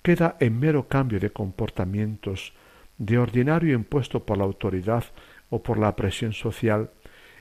[0.03, 2.53] Queda en mero cambio de comportamientos,
[3.01, 5.05] de ordinario impuesto por la autoridad
[5.49, 6.91] o por la presión social,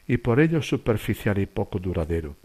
[0.08, 2.36] y por ello superficial y poco duradero.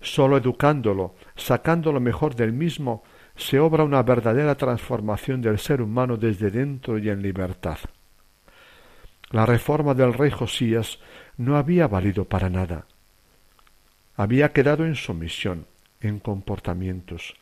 [0.00, 3.04] Sólo educándolo, sacando lo mejor del mismo,
[3.36, 7.78] se obra una verdadera transformación del ser humano desde dentro y en libertad.
[9.30, 10.98] La reforma del rey Josías
[11.36, 12.86] no había valido para nada.
[14.16, 15.66] Había quedado en sumisión,
[16.00, 17.34] en comportamientos.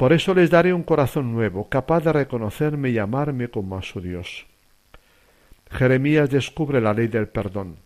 [0.00, 4.00] Por eso les daré un corazón nuevo, capaz de reconocerme y amarme como a su
[4.00, 4.46] Dios.
[5.70, 7.76] Jeremías descubre la ley del perdón.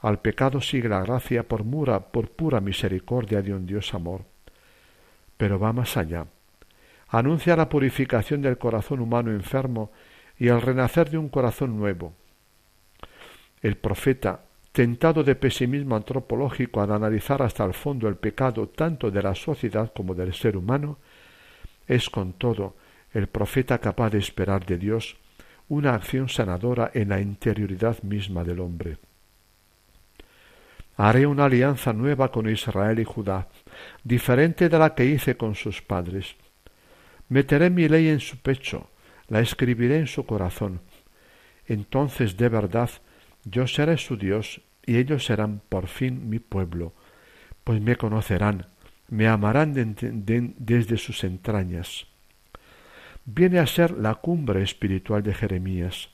[0.00, 4.22] Al pecado sigue la gracia por, mura, por pura misericordia de un Dios amor.
[5.36, 6.24] Pero va más allá.
[7.08, 9.92] Anuncia la purificación del corazón humano enfermo
[10.38, 12.14] y el renacer de un corazón nuevo.
[13.60, 14.40] El profeta,
[14.72, 19.92] tentado de pesimismo antropológico al analizar hasta el fondo el pecado tanto de la sociedad
[19.94, 20.96] como del ser humano,
[21.86, 22.76] es con todo
[23.12, 25.16] el profeta capaz de esperar de Dios
[25.68, 28.98] una acción sanadora en la interioridad misma del hombre.
[30.96, 33.48] Haré una alianza nueva con Israel y Judá,
[34.02, 36.36] diferente de la que hice con sus padres.
[37.28, 38.88] Meteré mi ley en su pecho,
[39.28, 40.80] la escribiré en su corazón.
[41.66, 42.90] Entonces de verdad
[43.44, 46.92] yo seré su Dios y ellos serán por fin mi pueblo,
[47.64, 48.66] pues me conocerán,
[49.08, 49.72] me amarán
[50.58, 52.06] desde sus entrañas.
[53.24, 56.08] Viene a ser la cumbre espiritual de Jeremías,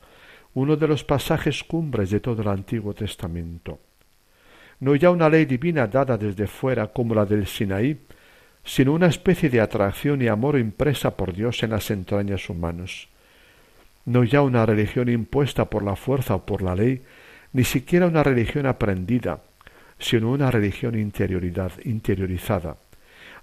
[0.55, 3.81] uno de los pasajes cumbres de todo el Antiguo Testamento.
[4.81, 7.99] No ya una ley divina dada desde fuera como la del Sinaí,
[8.65, 13.09] sino una especie de atracción y amor impresa por Dios en las entrañas humanas.
[14.05, 17.03] No ya una religión impuesta por la fuerza o por la ley,
[17.53, 19.41] ni siquiera una religión aprendida,
[19.99, 22.77] sino una religión interioridad, interiorizada.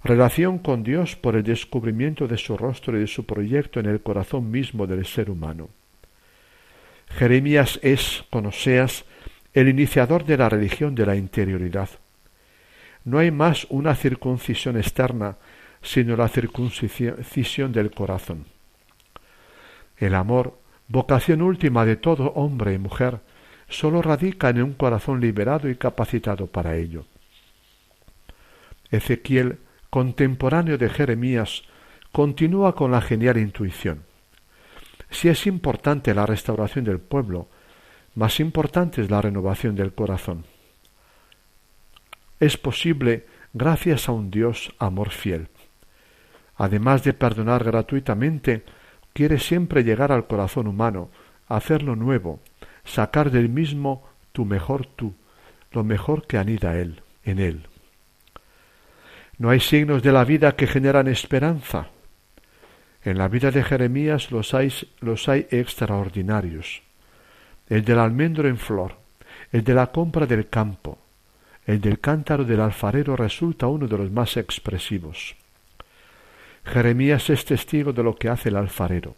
[0.02, 4.00] Relación con Dios por el descubrimiento de su rostro y de su proyecto en el
[4.00, 5.68] corazón mismo del ser humano.
[7.10, 9.04] Jeremías es, con Oseas,
[9.52, 11.90] el iniciador de la religión de la interioridad.
[13.04, 15.36] No hay más una circuncisión externa,
[15.82, 18.46] sino la circuncisión del corazón.
[19.96, 20.58] El amor,
[20.88, 23.20] vocación última de todo hombre y mujer,
[23.68, 27.04] sólo radica en un corazón liberado y capacitado para ello.
[28.90, 29.58] Ezequiel,
[29.90, 31.64] contemporáneo de Jeremías,
[32.12, 34.04] continúa con la genial intuición.
[35.10, 37.48] Si es importante la restauración del pueblo,
[38.14, 40.44] más importante es la renovación del corazón
[42.40, 45.48] es posible gracias a un Dios amor fiel.
[46.56, 48.64] Además de perdonar gratuitamente,
[49.12, 51.10] quiere siempre llegar al corazón humano,
[51.46, 52.40] hacerlo nuevo,
[52.84, 55.14] sacar del mismo tu mejor tú,
[55.70, 57.69] lo mejor que anida él, en él.
[59.40, 61.86] No hay signos de la vida que generan esperanza.
[63.02, 66.82] En la vida de Jeremías los hay, extraordinarios.
[67.66, 68.96] El del almendro en flor,
[69.50, 70.98] el de la compra del campo,
[71.64, 75.36] el del cántaro del alfarero resulta uno de los más expresivos.
[76.66, 79.14] Jeremías es testigo de lo que hace el alfarero.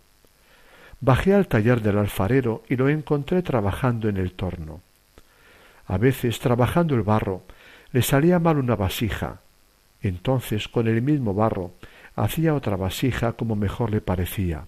[1.01, 4.83] Bajé al taller del alfarero y lo encontré trabajando en el torno.
[5.87, 7.43] A veces, trabajando el barro,
[7.91, 9.41] le salía mal una vasija.
[10.03, 11.73] Entonces, con el mismo barro,
[12.17, 14.67] hacía otra vasija como mejor le parecía.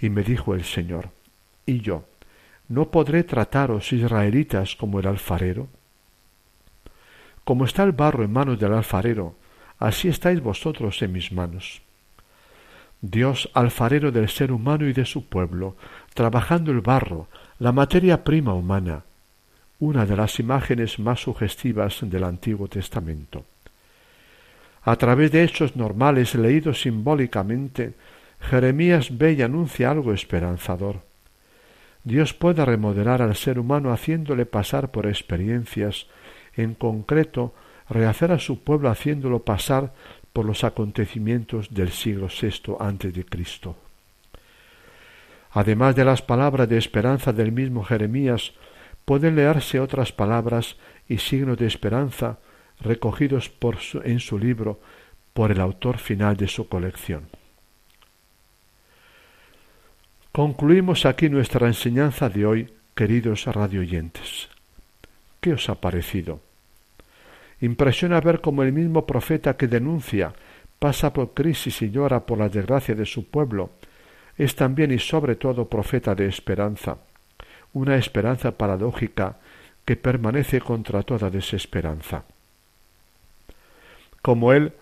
[0.00, 1.10] Y me dijo el Señor,
[1.66, 2.04] ¿y yo?
[2.68, 5.68] ¿No podré trataros israelitas como el alfarero?
[7.44, 9.34] Como está el barro en manos del alfarero,
[9.78, 11.82] así estáis vosotros en mis manos.
[13.00, 15.76] Dios, alfarero del ser humano y de su pueblo,
[16.14, 17.28] trabajando el barro,
[17.58, 19.04] la materia prima humana,
[19.78, 23.44] una de las imágenes más sugestivas del Antiguo Testamento.
[24.88, 27.92] A través de hechos normales leídos simbólicamente,
[28.40, 31.02] Jeremías ve y anuncia algo esperanzador.
[32.04, 36.06] Dios puede remodelar al ser humano haciéndole pasar por experiencias
[36.56, 37.52] en concreto
[37.90, 39.92] rehacer a su pueblo haciéndolo pasar
[40.32, 43.76] por los acontecimientos del siglo VI antes de Cristo.
[45.50, 48.54] Además de las palabras de esperanza del mismo Jeremías,
[49.04, 50.76] pueden leerse otras palabras
[51.06, 52.38] y signos de esperanza
[52.80, 54.80] recogidos por en su libro
[55.32, 57.28] por el autor final de su colección.
[60.32, 64.48] Concluimos aquí nuestra enseñanza de hoy, queridos radioyentes.
[65.40, 66.40] ¿Qué os ha parecido?
[67.60, 70.32] Impresiona ver cómo el mismo profeta que denuncia,
[70.78, 73.70] pasa por crisis y llora por la desgracia de su pueblo,
[74.36, 76.98] es también y sobre todo profeta de esperanza,
[77.72, 79.38] una esperanza paradójica
[79.84, 82.24] que permanece contra toda desesperanza.
[84.28, 84.74] Como él,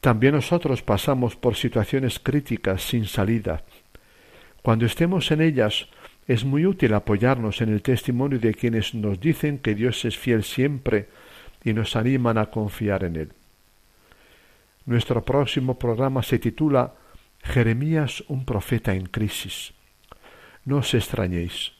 [0.00, 3.62] también nosotros pasamos por situaciones críticas sin salida.
[4.62, 5.88] Cuando estemos en ellas,
[6.26, 10.44] es muy útil apoyarnos en el testimonio de quienes nos dicen que Dios es fiel
[10.44, 11.10] siempre
[11.62, 13.32] y nos animan a confiar en Él.
[14.86, 16.94] Nuestro próximo programa se titula
[17.42, 19.74] Jeremías, un profeta en crisis.
[20.64, 21.72] No os extrañéis.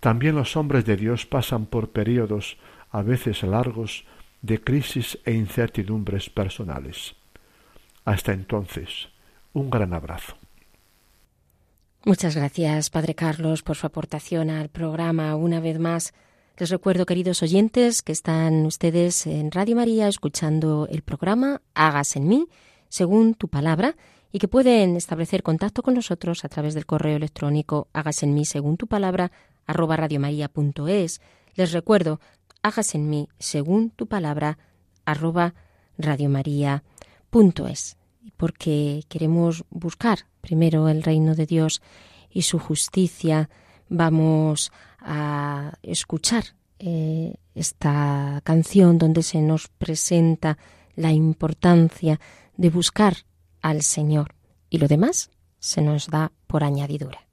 [0.00, 2.56] También los hombres de Dios pasan por períodos,
[2.90, 4.04] a veces largos,
[4.42, 7.14] de crisis e incertidumbres personales.
[8.04, 9.08] Hasta entonces,
[9.52, 10.36] un gran abrazo.
[12.04, 16.14] Muchas gracias, Padre Carlos, por su aportación al programa una vez más.
[16.56, 22.26] Les recuerdo, queridos oyentes, que están ustedes en Radio María escuchando el programa Hagas en
[22.26, 22.48] mí,
[22.88, 23.96] según tu palabra,
[24.32, 28.44] y que pueden establecer contacto con nosotros a través del correo electrónico hagas en mí
[28.44, 29.32] según tu palabra
[29.66, 31.20] arroba radiomaria.es.
[31.54, 32.20] Les recuerdo,
[32.62, 34.58] hagas en mí según tu palabra
[35.04, 35.54] arroba
[35.98, 37.96] radiomaria.es.
[38.36, 41.82] Porque queremos buscar primero el reino de Dios
[42.30, 43.50] y su justicia.
[43.88, 46.44] Vamos a escuchar
[46.78, 50.58] eh, esta canción donde se nos presenta
[50.96, 52.20] la importancia
[52.56, 53.16] de buscar
[53.62, 54.34] al Señor
[54.68, 57.29] y lo demás se nos da por añadidura.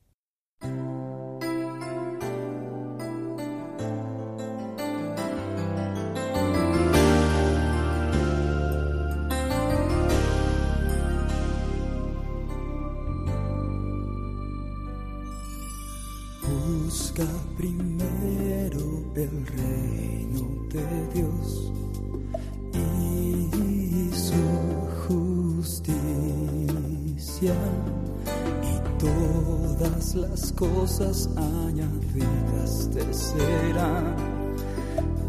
[30.22, 34.16] Las cosas añadidas te serán.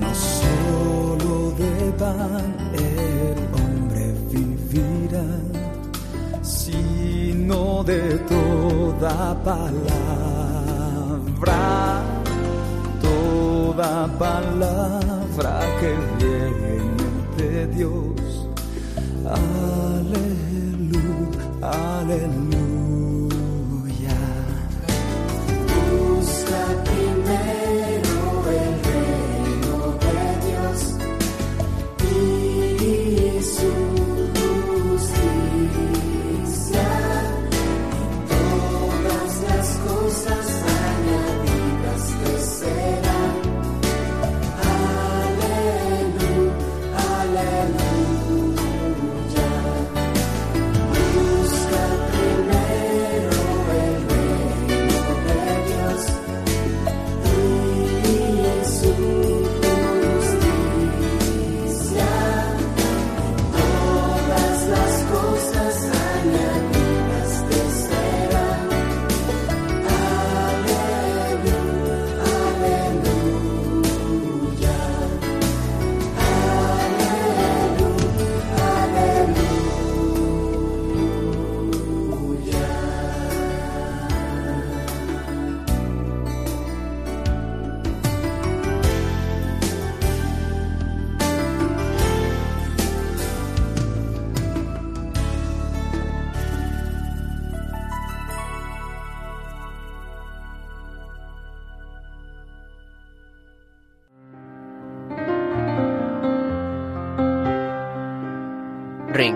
[0.00, 5.28] No solo de pan el hombre vivirá,
[6.42, 8.00] sino de
[8.34, 9.99] toda palabra,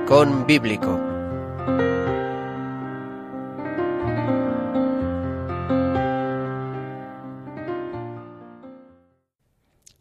[0.06, 1.00] Rincón Bíblico.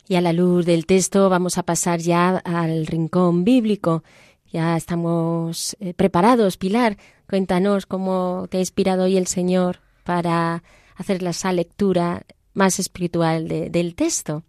[0.08, 4.04] Y a la luz del texto vamos a pasar ya al rincón bíblico.
[4.52, 6.58] Ya estamos eh, preparados.
[6.58, 6.98] Pilar,
[7.28, 10.62] cuéntanos cómo te ha inspirado hoy el Señor para
[10.96, 12.24] hacer esa lectura
[12.54, 14.44] más espiritual de- del texto.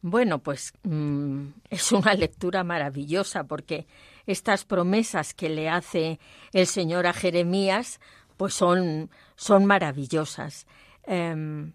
[0.00, 3.86] Bueno, pues mm, es una lectura maravillosa porque
[4.26, 6.18] estas promesas que le hace
[6.52, 8.00] el Señor a Jeremías,
[8.36, 10.66] pues son, son maravillosas.
[11.04, 11.72] Em,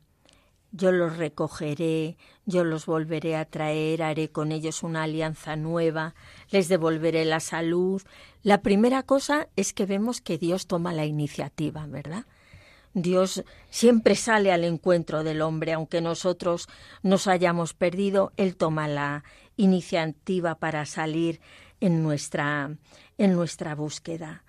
[0.72, 6.14] yo los recogeré, yo los volveré a traer, haré con ellos una alianza nueva,
[6.50, 8.02] les devolveré la salud.
[8.44, 12.26] La primera cosa es que vemos que Dios toma la iniciativa, ¿verdad?
[12.94, 16.68] Dios siempre sale al encuentro del hombre, aunque nosotros
[17.04, 19.24] nos hayamos perdido, Él toma la
[19.56, 21.40] iniciativa para salir
[21.80, 22.72] en nuestra,
[23.18, 24.44] en nuestra búsqueda.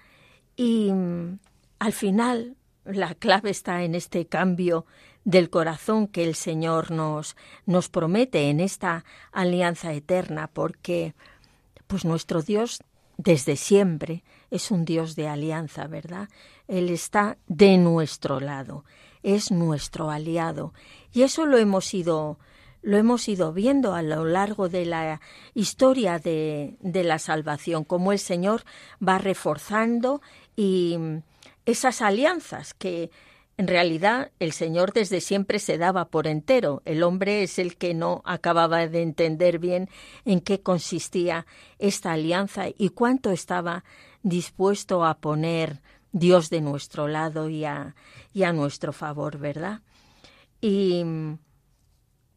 [0.56, 1.38] Y mm,
[1.78, 4.86] al final la clave está en este cambio
[5.24, 11.14] del corazón que el Señor nos, nos promete en esta alianza eterna, porque
[11.86, 12.82] pues nuestro Dios
[13.18, 16.28] desde siempre es un Dios de alianza, ¿verdad?
[16.66, 18.84] Él está de nuestro lado,
[19.22, 20.72] es nuestro aliado.
[21.12, 22.38] Y eso lo hemos ido,
[22.88, 25.20] lo hemos ido viendo a lo largo de la
[25.52, 28.62] historia de, de la salvación, cómo el Señor
[29.06, 30.22] va reforzando
[30.56, 30.96] y
[31.66, 33.10] esas alianzas que
[33.58, 36.80] en realidad, el Señor desde siempre se daba por entero.
[36.86, 39.90] El hombre es el que no acababa de entender bien
[40.24, 41.44] en qué consistía
[41.78, 43.84] esta alianza y cuánto estaba
[44.22, 45.82] dispuesto a poner
[46.12, 47.96] Dios de nuestro lado y a,
[48.32, 49.82] y a nuestro favor, ¿verdad?
[50.62, 51.04] Y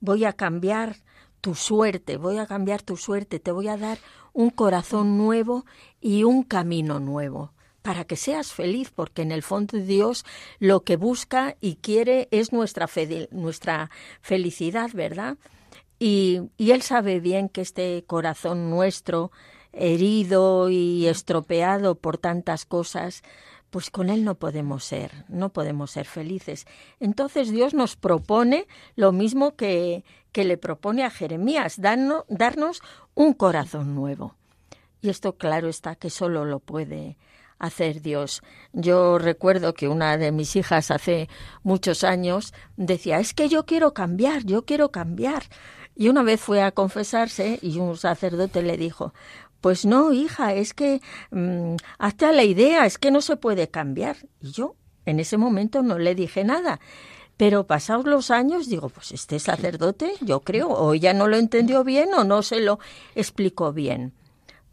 [0.01, 0.97] voy a cambiar
[1.39, 3.97] tu suerte, voy a cambiar tu suerte, te voy a dar
[4.33, 5.65] un corazón nuevo
[5.99, 10.25] y un camino nuevo para que seas feliz, porque en el fondo Dios
[10.59, 12.87] lo que busca y quiere es nuestra,
[13.31, 13.89] nuestra
[14.21, 15.37] felicidad, ¿verdad?
[15.97, 19.31] Y, y Él sabe bien que este corazón nuestro,
[19.73, 23.23] herido y estropeado por tantas cosas,
[23.71, 26.67] pues con Él no podemos ser, no podemos ser felices.
[26.99, 32.81] Entonces Dios nos propone lo mismo que, que le propone a Jeremías, darnos, darnos
[33.15, 34.35] un corazón nuevo.
[35.01, 37.17] Y esto claro está que solo lo puede
[37.57, 38.41] hacer Dios.
[38.73, 41.29] Yo recuerdo que una de mis hijas hace
[41.63, 45.43] muchos años decía, es que yo quiero cambiar, yo quiero cambiar.
[45.95, 49.13] Y una vez fue a confesarse y un sacerdote le dijo,
[49.61, 53.69] pues no, hija, es que mm, hazte a la idea, es que no se puede
[53.69, 54.17] cambiar.
[54.41, 56.79] Y yo en ese momento no le dije nada.
[57.37, 61.83] Pero pasados los años digo, pues este sacerdote, yo creo, o ella no lo entendió
[61.83, 62.79] bien o no se lo
[63.15, 64.13] explicó bien.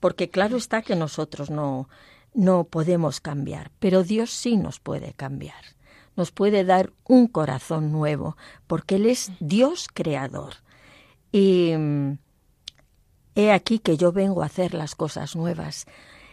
[0.01, 1.89] Porque claro está que nosotros no,
[2.34, 5.76] no podemos cambiar, pero Dios sí nos puede cambiar.
[6.16, 8.36] Nos puede dar un corazón nuevo,
[8.66, 10.55] porque Él es Dios creador.
[11.32, 12.18] Y mm,
[13.39, 15.86] he aquí que yo vengo a hacer las cosas nuevas,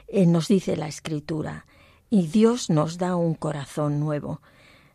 [0.07, 1.67] eh, nos dice la Escritura.
[2.09, 4.41] Y Dios nos da un corazón nuevo.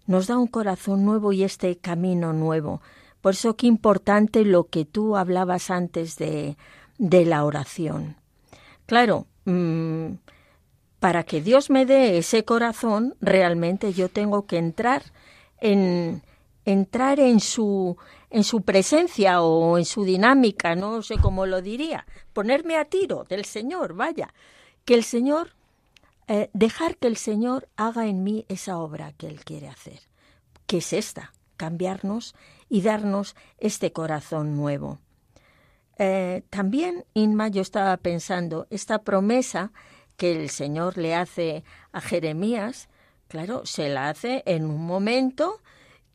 [0.07, 2.83] Nos da un corazón nuevo y este camino nuevo.
[3.21, 6.57] Por eso qué importante lo que tú hablabas antes de,
[6.99, 8.17] de la oración.
[8.87, 10.15] Claro, mm,
[10.99, 15.05] para que Dios me dé ese corazón, realmente yo tengo que entrar
[15.61, 16.23] en
[16.65, 17.97] entrar en su
[18.31, 23.25] en su presencia o en su dinámica, no sé cómo lo diría, ponerme a tiro
[23.29, 24.33] del Señor, vaya,
[24.85, 25.57] que el Señor
[26.29, 30.01] eh, dejar que el Señor haga en mí esa obra que él quiere hacer,
[30.67, 32.37] que es esta, cambiarnos
[32.69, 35.01] y darnos este corazón nuevo.
[35.99, 39.73] Eh, también, Inma, yo estaba pensando, esta promesa
[40.17, 42.89] que el Señor le hace a Jeremías,
[43.27, 45.61] claro, se la hace en un momento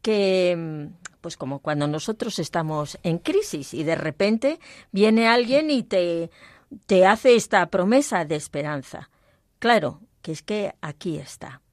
[0.01, 0.89] que,
[1.25, 4.59] pues como cuando nosotros estamos en crisis y de repente
[4.91, 6.29] viene alguien y te,
[6.85, 9.09] te hace esta promesa de esperanza.
[9.57, 11.63] Claro, que es que aquí está.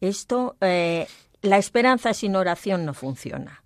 [0.00, 1.06] Esto, eh,
[1.40, 3.62] la esperanza sin oración no funciona.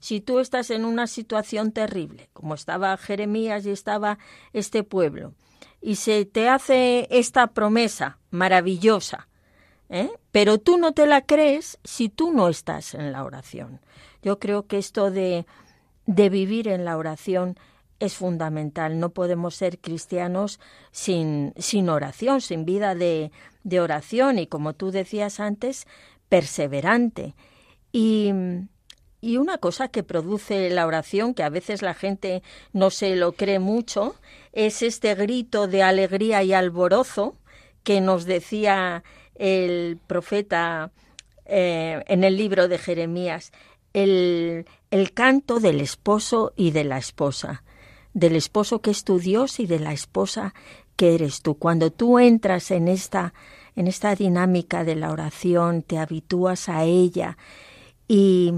[0.00, 4.18] Si tú estás en una situación terrible, como estaba Jeremías y estaba
[4.52, 5.34] este pueblo,
[5.80, 9.28] y se te hace esta promesa maravillosa,
[9.94, 10.10] ¿eh?
[10.32, 13.80] pero tú no te la crees si tú no estás en la oración.
[14.22, 15.46] Yo creo que esto de,
[16.06, 17.56] de vivir en la oración
[18.00, 18.98] es fundamental.
[18.98, 20.58] No podemos ser cristianos
[20.90, 23.30] sin, sin oración, sin vida de,
[23.62, 25.86] de oración y, como tú decías antes,
[26.28, 27.36] perseverante.
[27.92, 28.32] Y,
[29.20, 32.42] y una cosa que produce la oración, que a veces la gente
[32.72, 34.16] no se lo cree mucho,
[34.52, 37.36] es este grito de alegría y alborozo
[37.84, 39.04] que nos decía
[39.34, 40.90] el profeta
[41.46, 43.52] eh, en el libro de Jeremías,
[43.92, 47.62] el, el canto del esposo y de la esposa,
[48.12, 50.54] del esposo que es tu Dios y de la esposa
[50.96, 51.56] que eres tú.
[51.56, 53.34] Cuando tú entras en esta,
[53.76, 57.36] en esta dinámica de la oración, te habitúas a ella
[58.08, 58.52] y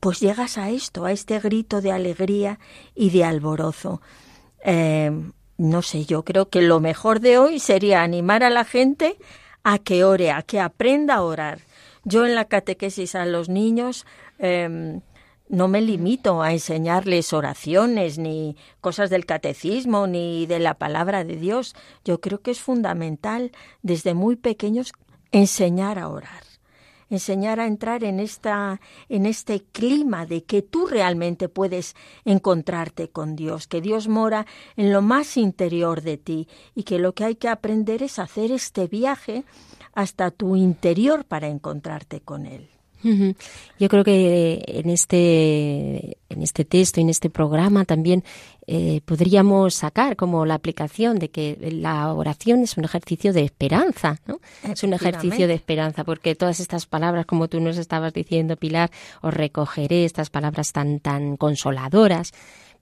[0.00, 2.58] pues llegas a esto, a este grito de alegría
[2.94, 4.02] y de alborozo.
[4.64, 5.10] Eh,
[5.56, 9.16] no sé, yo creo que lo mejor de hoy sería animar a la gente
[9.64, 11.58] a que ore, a que aprenda a orar.
[12.04, 14.06] Yo en la catequesis a los niños
[14.38, 15.00] em,
[15.48, 21.36] no me limito a enseñarles oraciones, ni cosas del catecismo, ni de la palabra de
[21.36, 21.74] Dios.
[22.04, 23.52] Yo creo que es fundamental
[23.82, 24.92] desde muy pequeños
[25.32, 26.53] enseñar a orar
[27.10, 31.94] enseñar a entrar en esta en este clima de que tú realmente puedes
[32.24, 34.46] encontrarte con Dios, que Dios mora
[34.76, 38.52] en lo más interior de ti y que lo que hay que aprender es hacer
[38.52, 39.44] este viaje
[39.94, 42.73] hasta tu interior para encontrarte con él.
[43.78, 48.24] Yo creo que en este, en este texto y en este programa también
[48.66, 54.20] eh, podríamos sacar como la aplicación de que la oración es un ejercicio de esperanza,
[54.26, 54.40] ¿no?
[54.62, 58.90] Es un ejercicio de esperanza, porque todas estas palabras, como tú nos estabas diciendo, Pilar,
[59.20, 62.32] os recogeré, estas palabras tan, tan consoladoras,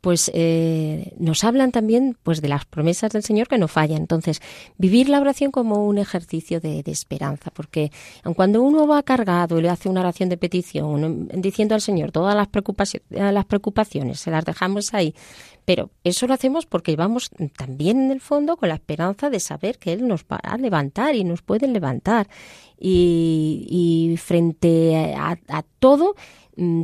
[0.02, 3.98] pues eh, nos hablan también pues de las promesas del Señor que no fallan.
[3.98, 4.42] Entonces,
[4.76, 7.92] vivir la oración como un ejercicio de, esperanza, porque
[8.34, 12.34] cuando uno va cargado y le hace una oración de petición, diciendo al Señor todas
[12.34, 15.14] las preocupaciones, las preocupaciones, se las dejamos ahí,
[15.64, 19.78] pero eso lo hacemos porque vamos también en el fondo con la esperanza de saber
[19.78, 22.28] que Él nos va a levantar y nos puede levantar.
[22.84, 26.16] Y, frente a todo,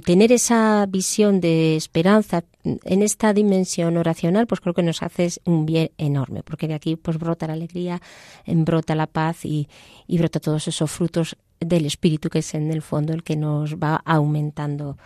[0.04, 5.66] tener esa visión de esperanza en esta dimensión oracional, pues creo que nos hace un
[5.66, 8.00] bien enorme, porque de aquí pues brota la alegría,
[8.46, 9.68] brota la paz y,
[10.06, 13.76] y brota todos esos frutos del Espíritu que es en el fondo el que nos
[13.76, 14.96] va aumentando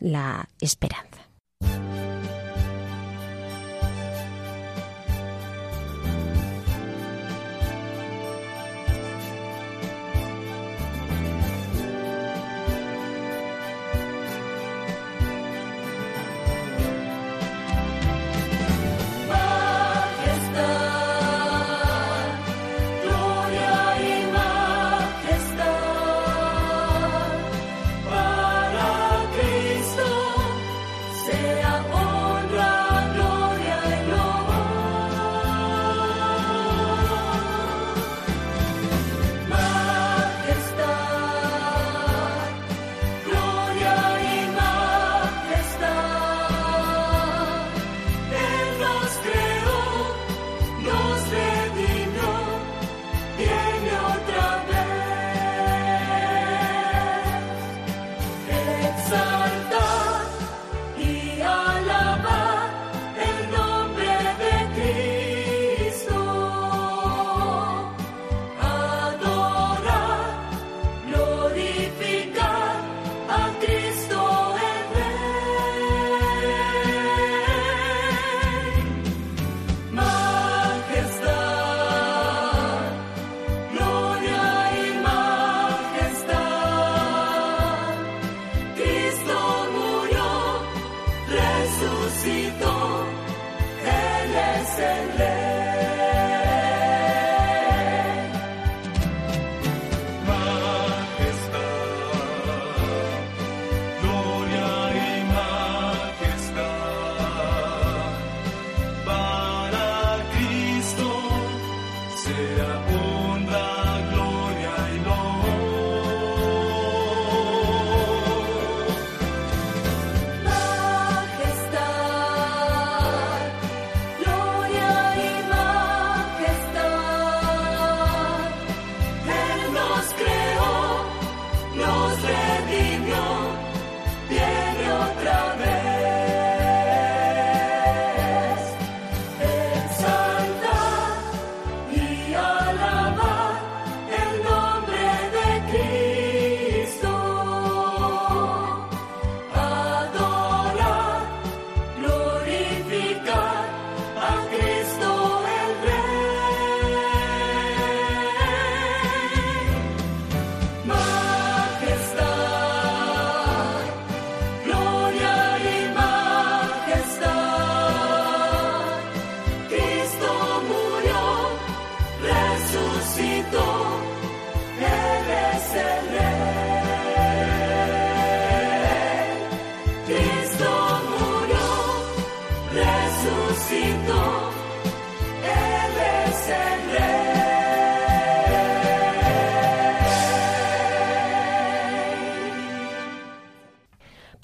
[0.00, 1.28] la esperanza.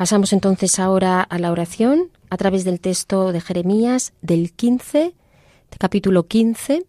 [0.04, 5.14] Pasamos entonces ahora a la oración a través del texto de Jeremías del 15,
[5.78, 6.84] capítulo 15,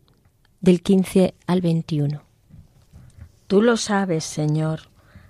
[0.59, 2.21] del 15 al 21.
[3.47, 4.89] Tú lo sabes, Señor.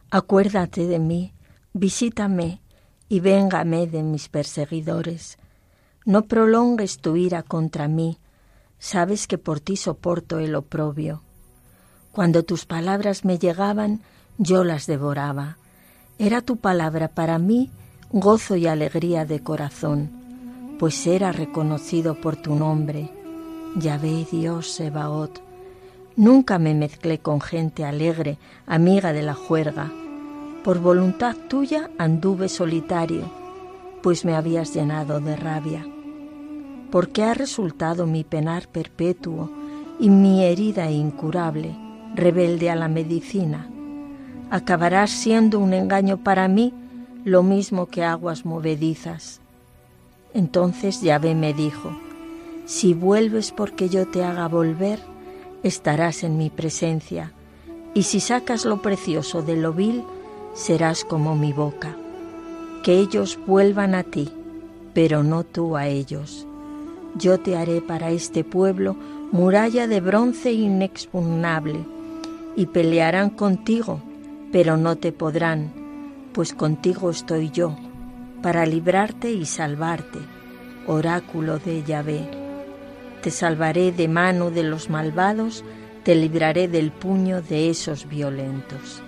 [0.09, 1.33] Acuérdate de mí,
[1.73, 2.59] visítame
[3.07, 5.38] y véngame de mis perseguidores.
[6.05, 8.17] No prolongues tu ira contra mí,
[8.79, 11.21] sabes que por ti soporto el oprobio.
[12.11, 14.01] Cuando tus palabras me llegaban,
[14.39, 15.59] yo las devoraba.
[16.18, 17.70] Era tu palabra para mí
[18.09, 20.09] gozo y alegría de corazón,
[20.80, 23.09] pues era reconocido por tu nombre,
[23.76, 25.41] Yahvé Dios Sebaot.
[26.16, 29.91] Nunca me mezclé con gente alegre, amiga de la juerga.
[30.63, 33.30] Por voluntad tuya anduve solitario,
[34.01, 35.86] pues me habías llenado de rabia.
[36.91, 39.51] Porque ha resultado mi penar perpetuo
[39.99, 41.76] y mi herida incurable,
[42.16, 43.70] rebelde a la medicina.
[44.51, 46.73] Acabarás siendo un engaño para mí,
[47.23, 49.41] lo mismo que aguas movedizas.
[50.33, 51.91] Entonces Yahvé me dijo,
[52.65, 54.99] si vuelves porque yo te haga volver,
[55.63, 57.31] estarás en mi presencia,
[57.93, 60.03] y si sacas lo precioso de lo vil,
[60.53, 61.95] serás como mi boca.
[62.83, 64.31] Que ellos vuelvan a ti,
[64.93, 66.45] pero no tú a ellos.
[67.15, 68.95] Yo te haré para este pueblo
[69.31, 71.79] muralla de bronce inexpugnable,
[72.55, 74.01] y pelearán contigo,
[74.55, 75.73] pero no te podrán,
[76.31, 77.75] pues contigo estoy yo,
[78.41, 80.19] para librarte y salvarte,
[80.87, 82.45] oráculo de Yahvé
[83.25, 85.65] te salvaré de mano de los malvados,
[86.03, 89.01] te libraré del puño de esos violentos.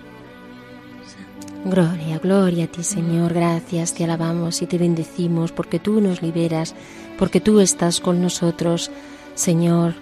[1.64, 3.32] Gloria, gloria a ti, Señor.
[3.32, 6.74] Gracias, te alabamos y te bendecimos porque tú nos liberas,
[7.16, 8.90] porque tú estás con nosotros.
[9.36, 9.94] Señor,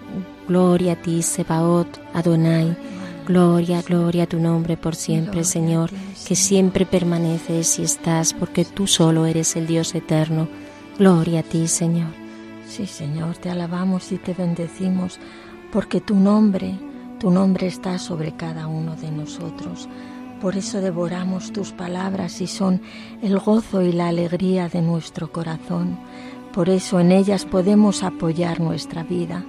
[0.47, 2.75] gloria a ti, Sebaot, Adonai.
[3.27, 5.89] Gloria, gloria a tu nombre por siempre, Señor,
[6.25, 10.47] que siempre permaneces y estás porque tú solo eres el Dios eterno.
[10.97, 12.07] Gloria a ti, Señor.
[12.69, 15.19] Sí, Señor, te alabamos y te bendecimos
[15.73, 16.79] porque tu nombre,
[17.19, 19.89] tu nombre está sobre cada uno de nosotros.
[20.39, 22.81] Por eso devoramos tus palabras y son
[23.21, 25.99] el gozo y la alegría de nuestro corazón.
[26.53, 29.43] Por eso en ellas podemos apoyar nuestra vida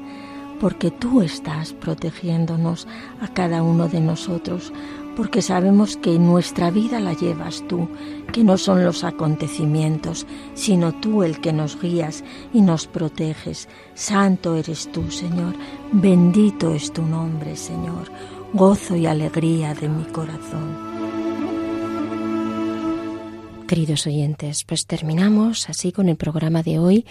[0.61, 2.87] porque tú estás protegiéndonos
[3.21, 4.73] a cada uno de nosotros,
[5.17, 7.89] porque sabemos que nuestra vida la llevas tú,
[8.33, 13.69] que no son los acontecimientos, sino tú el que nos guías y nos proteges.
[13.95, 15.55] Santo eres tú, Señor,
[15.91, 18.11] bendito es tu nombre, Señor,
[18.53, 20.87] gozo y alegría de mi corazón.
[23.67, 27.05] Queridos oyentes, pues terminamos así con el programa de hoy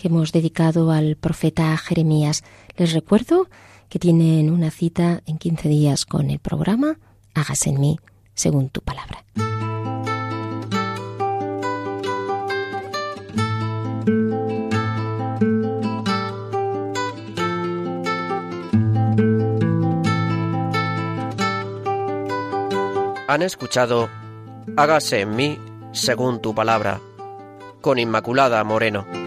[0.00, 2.42] que hemos dedicado al profeta Jeremías.
[2.76, 3.48] Les recuerdo
[3.90, 6.98] que tienen una cita en 15 días con el programa
[7.34, 8.00] Hágase en mí
[8.34, 9.24] según tu palabra.
[23.28, 24.08] Han escuchado
[24.76, 25.58] Hágase en mí
[25.92, 27.00] según tu palabra
[27.82, 29.19] con Inmaculada Moreno.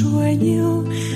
[0.00, 1.11] En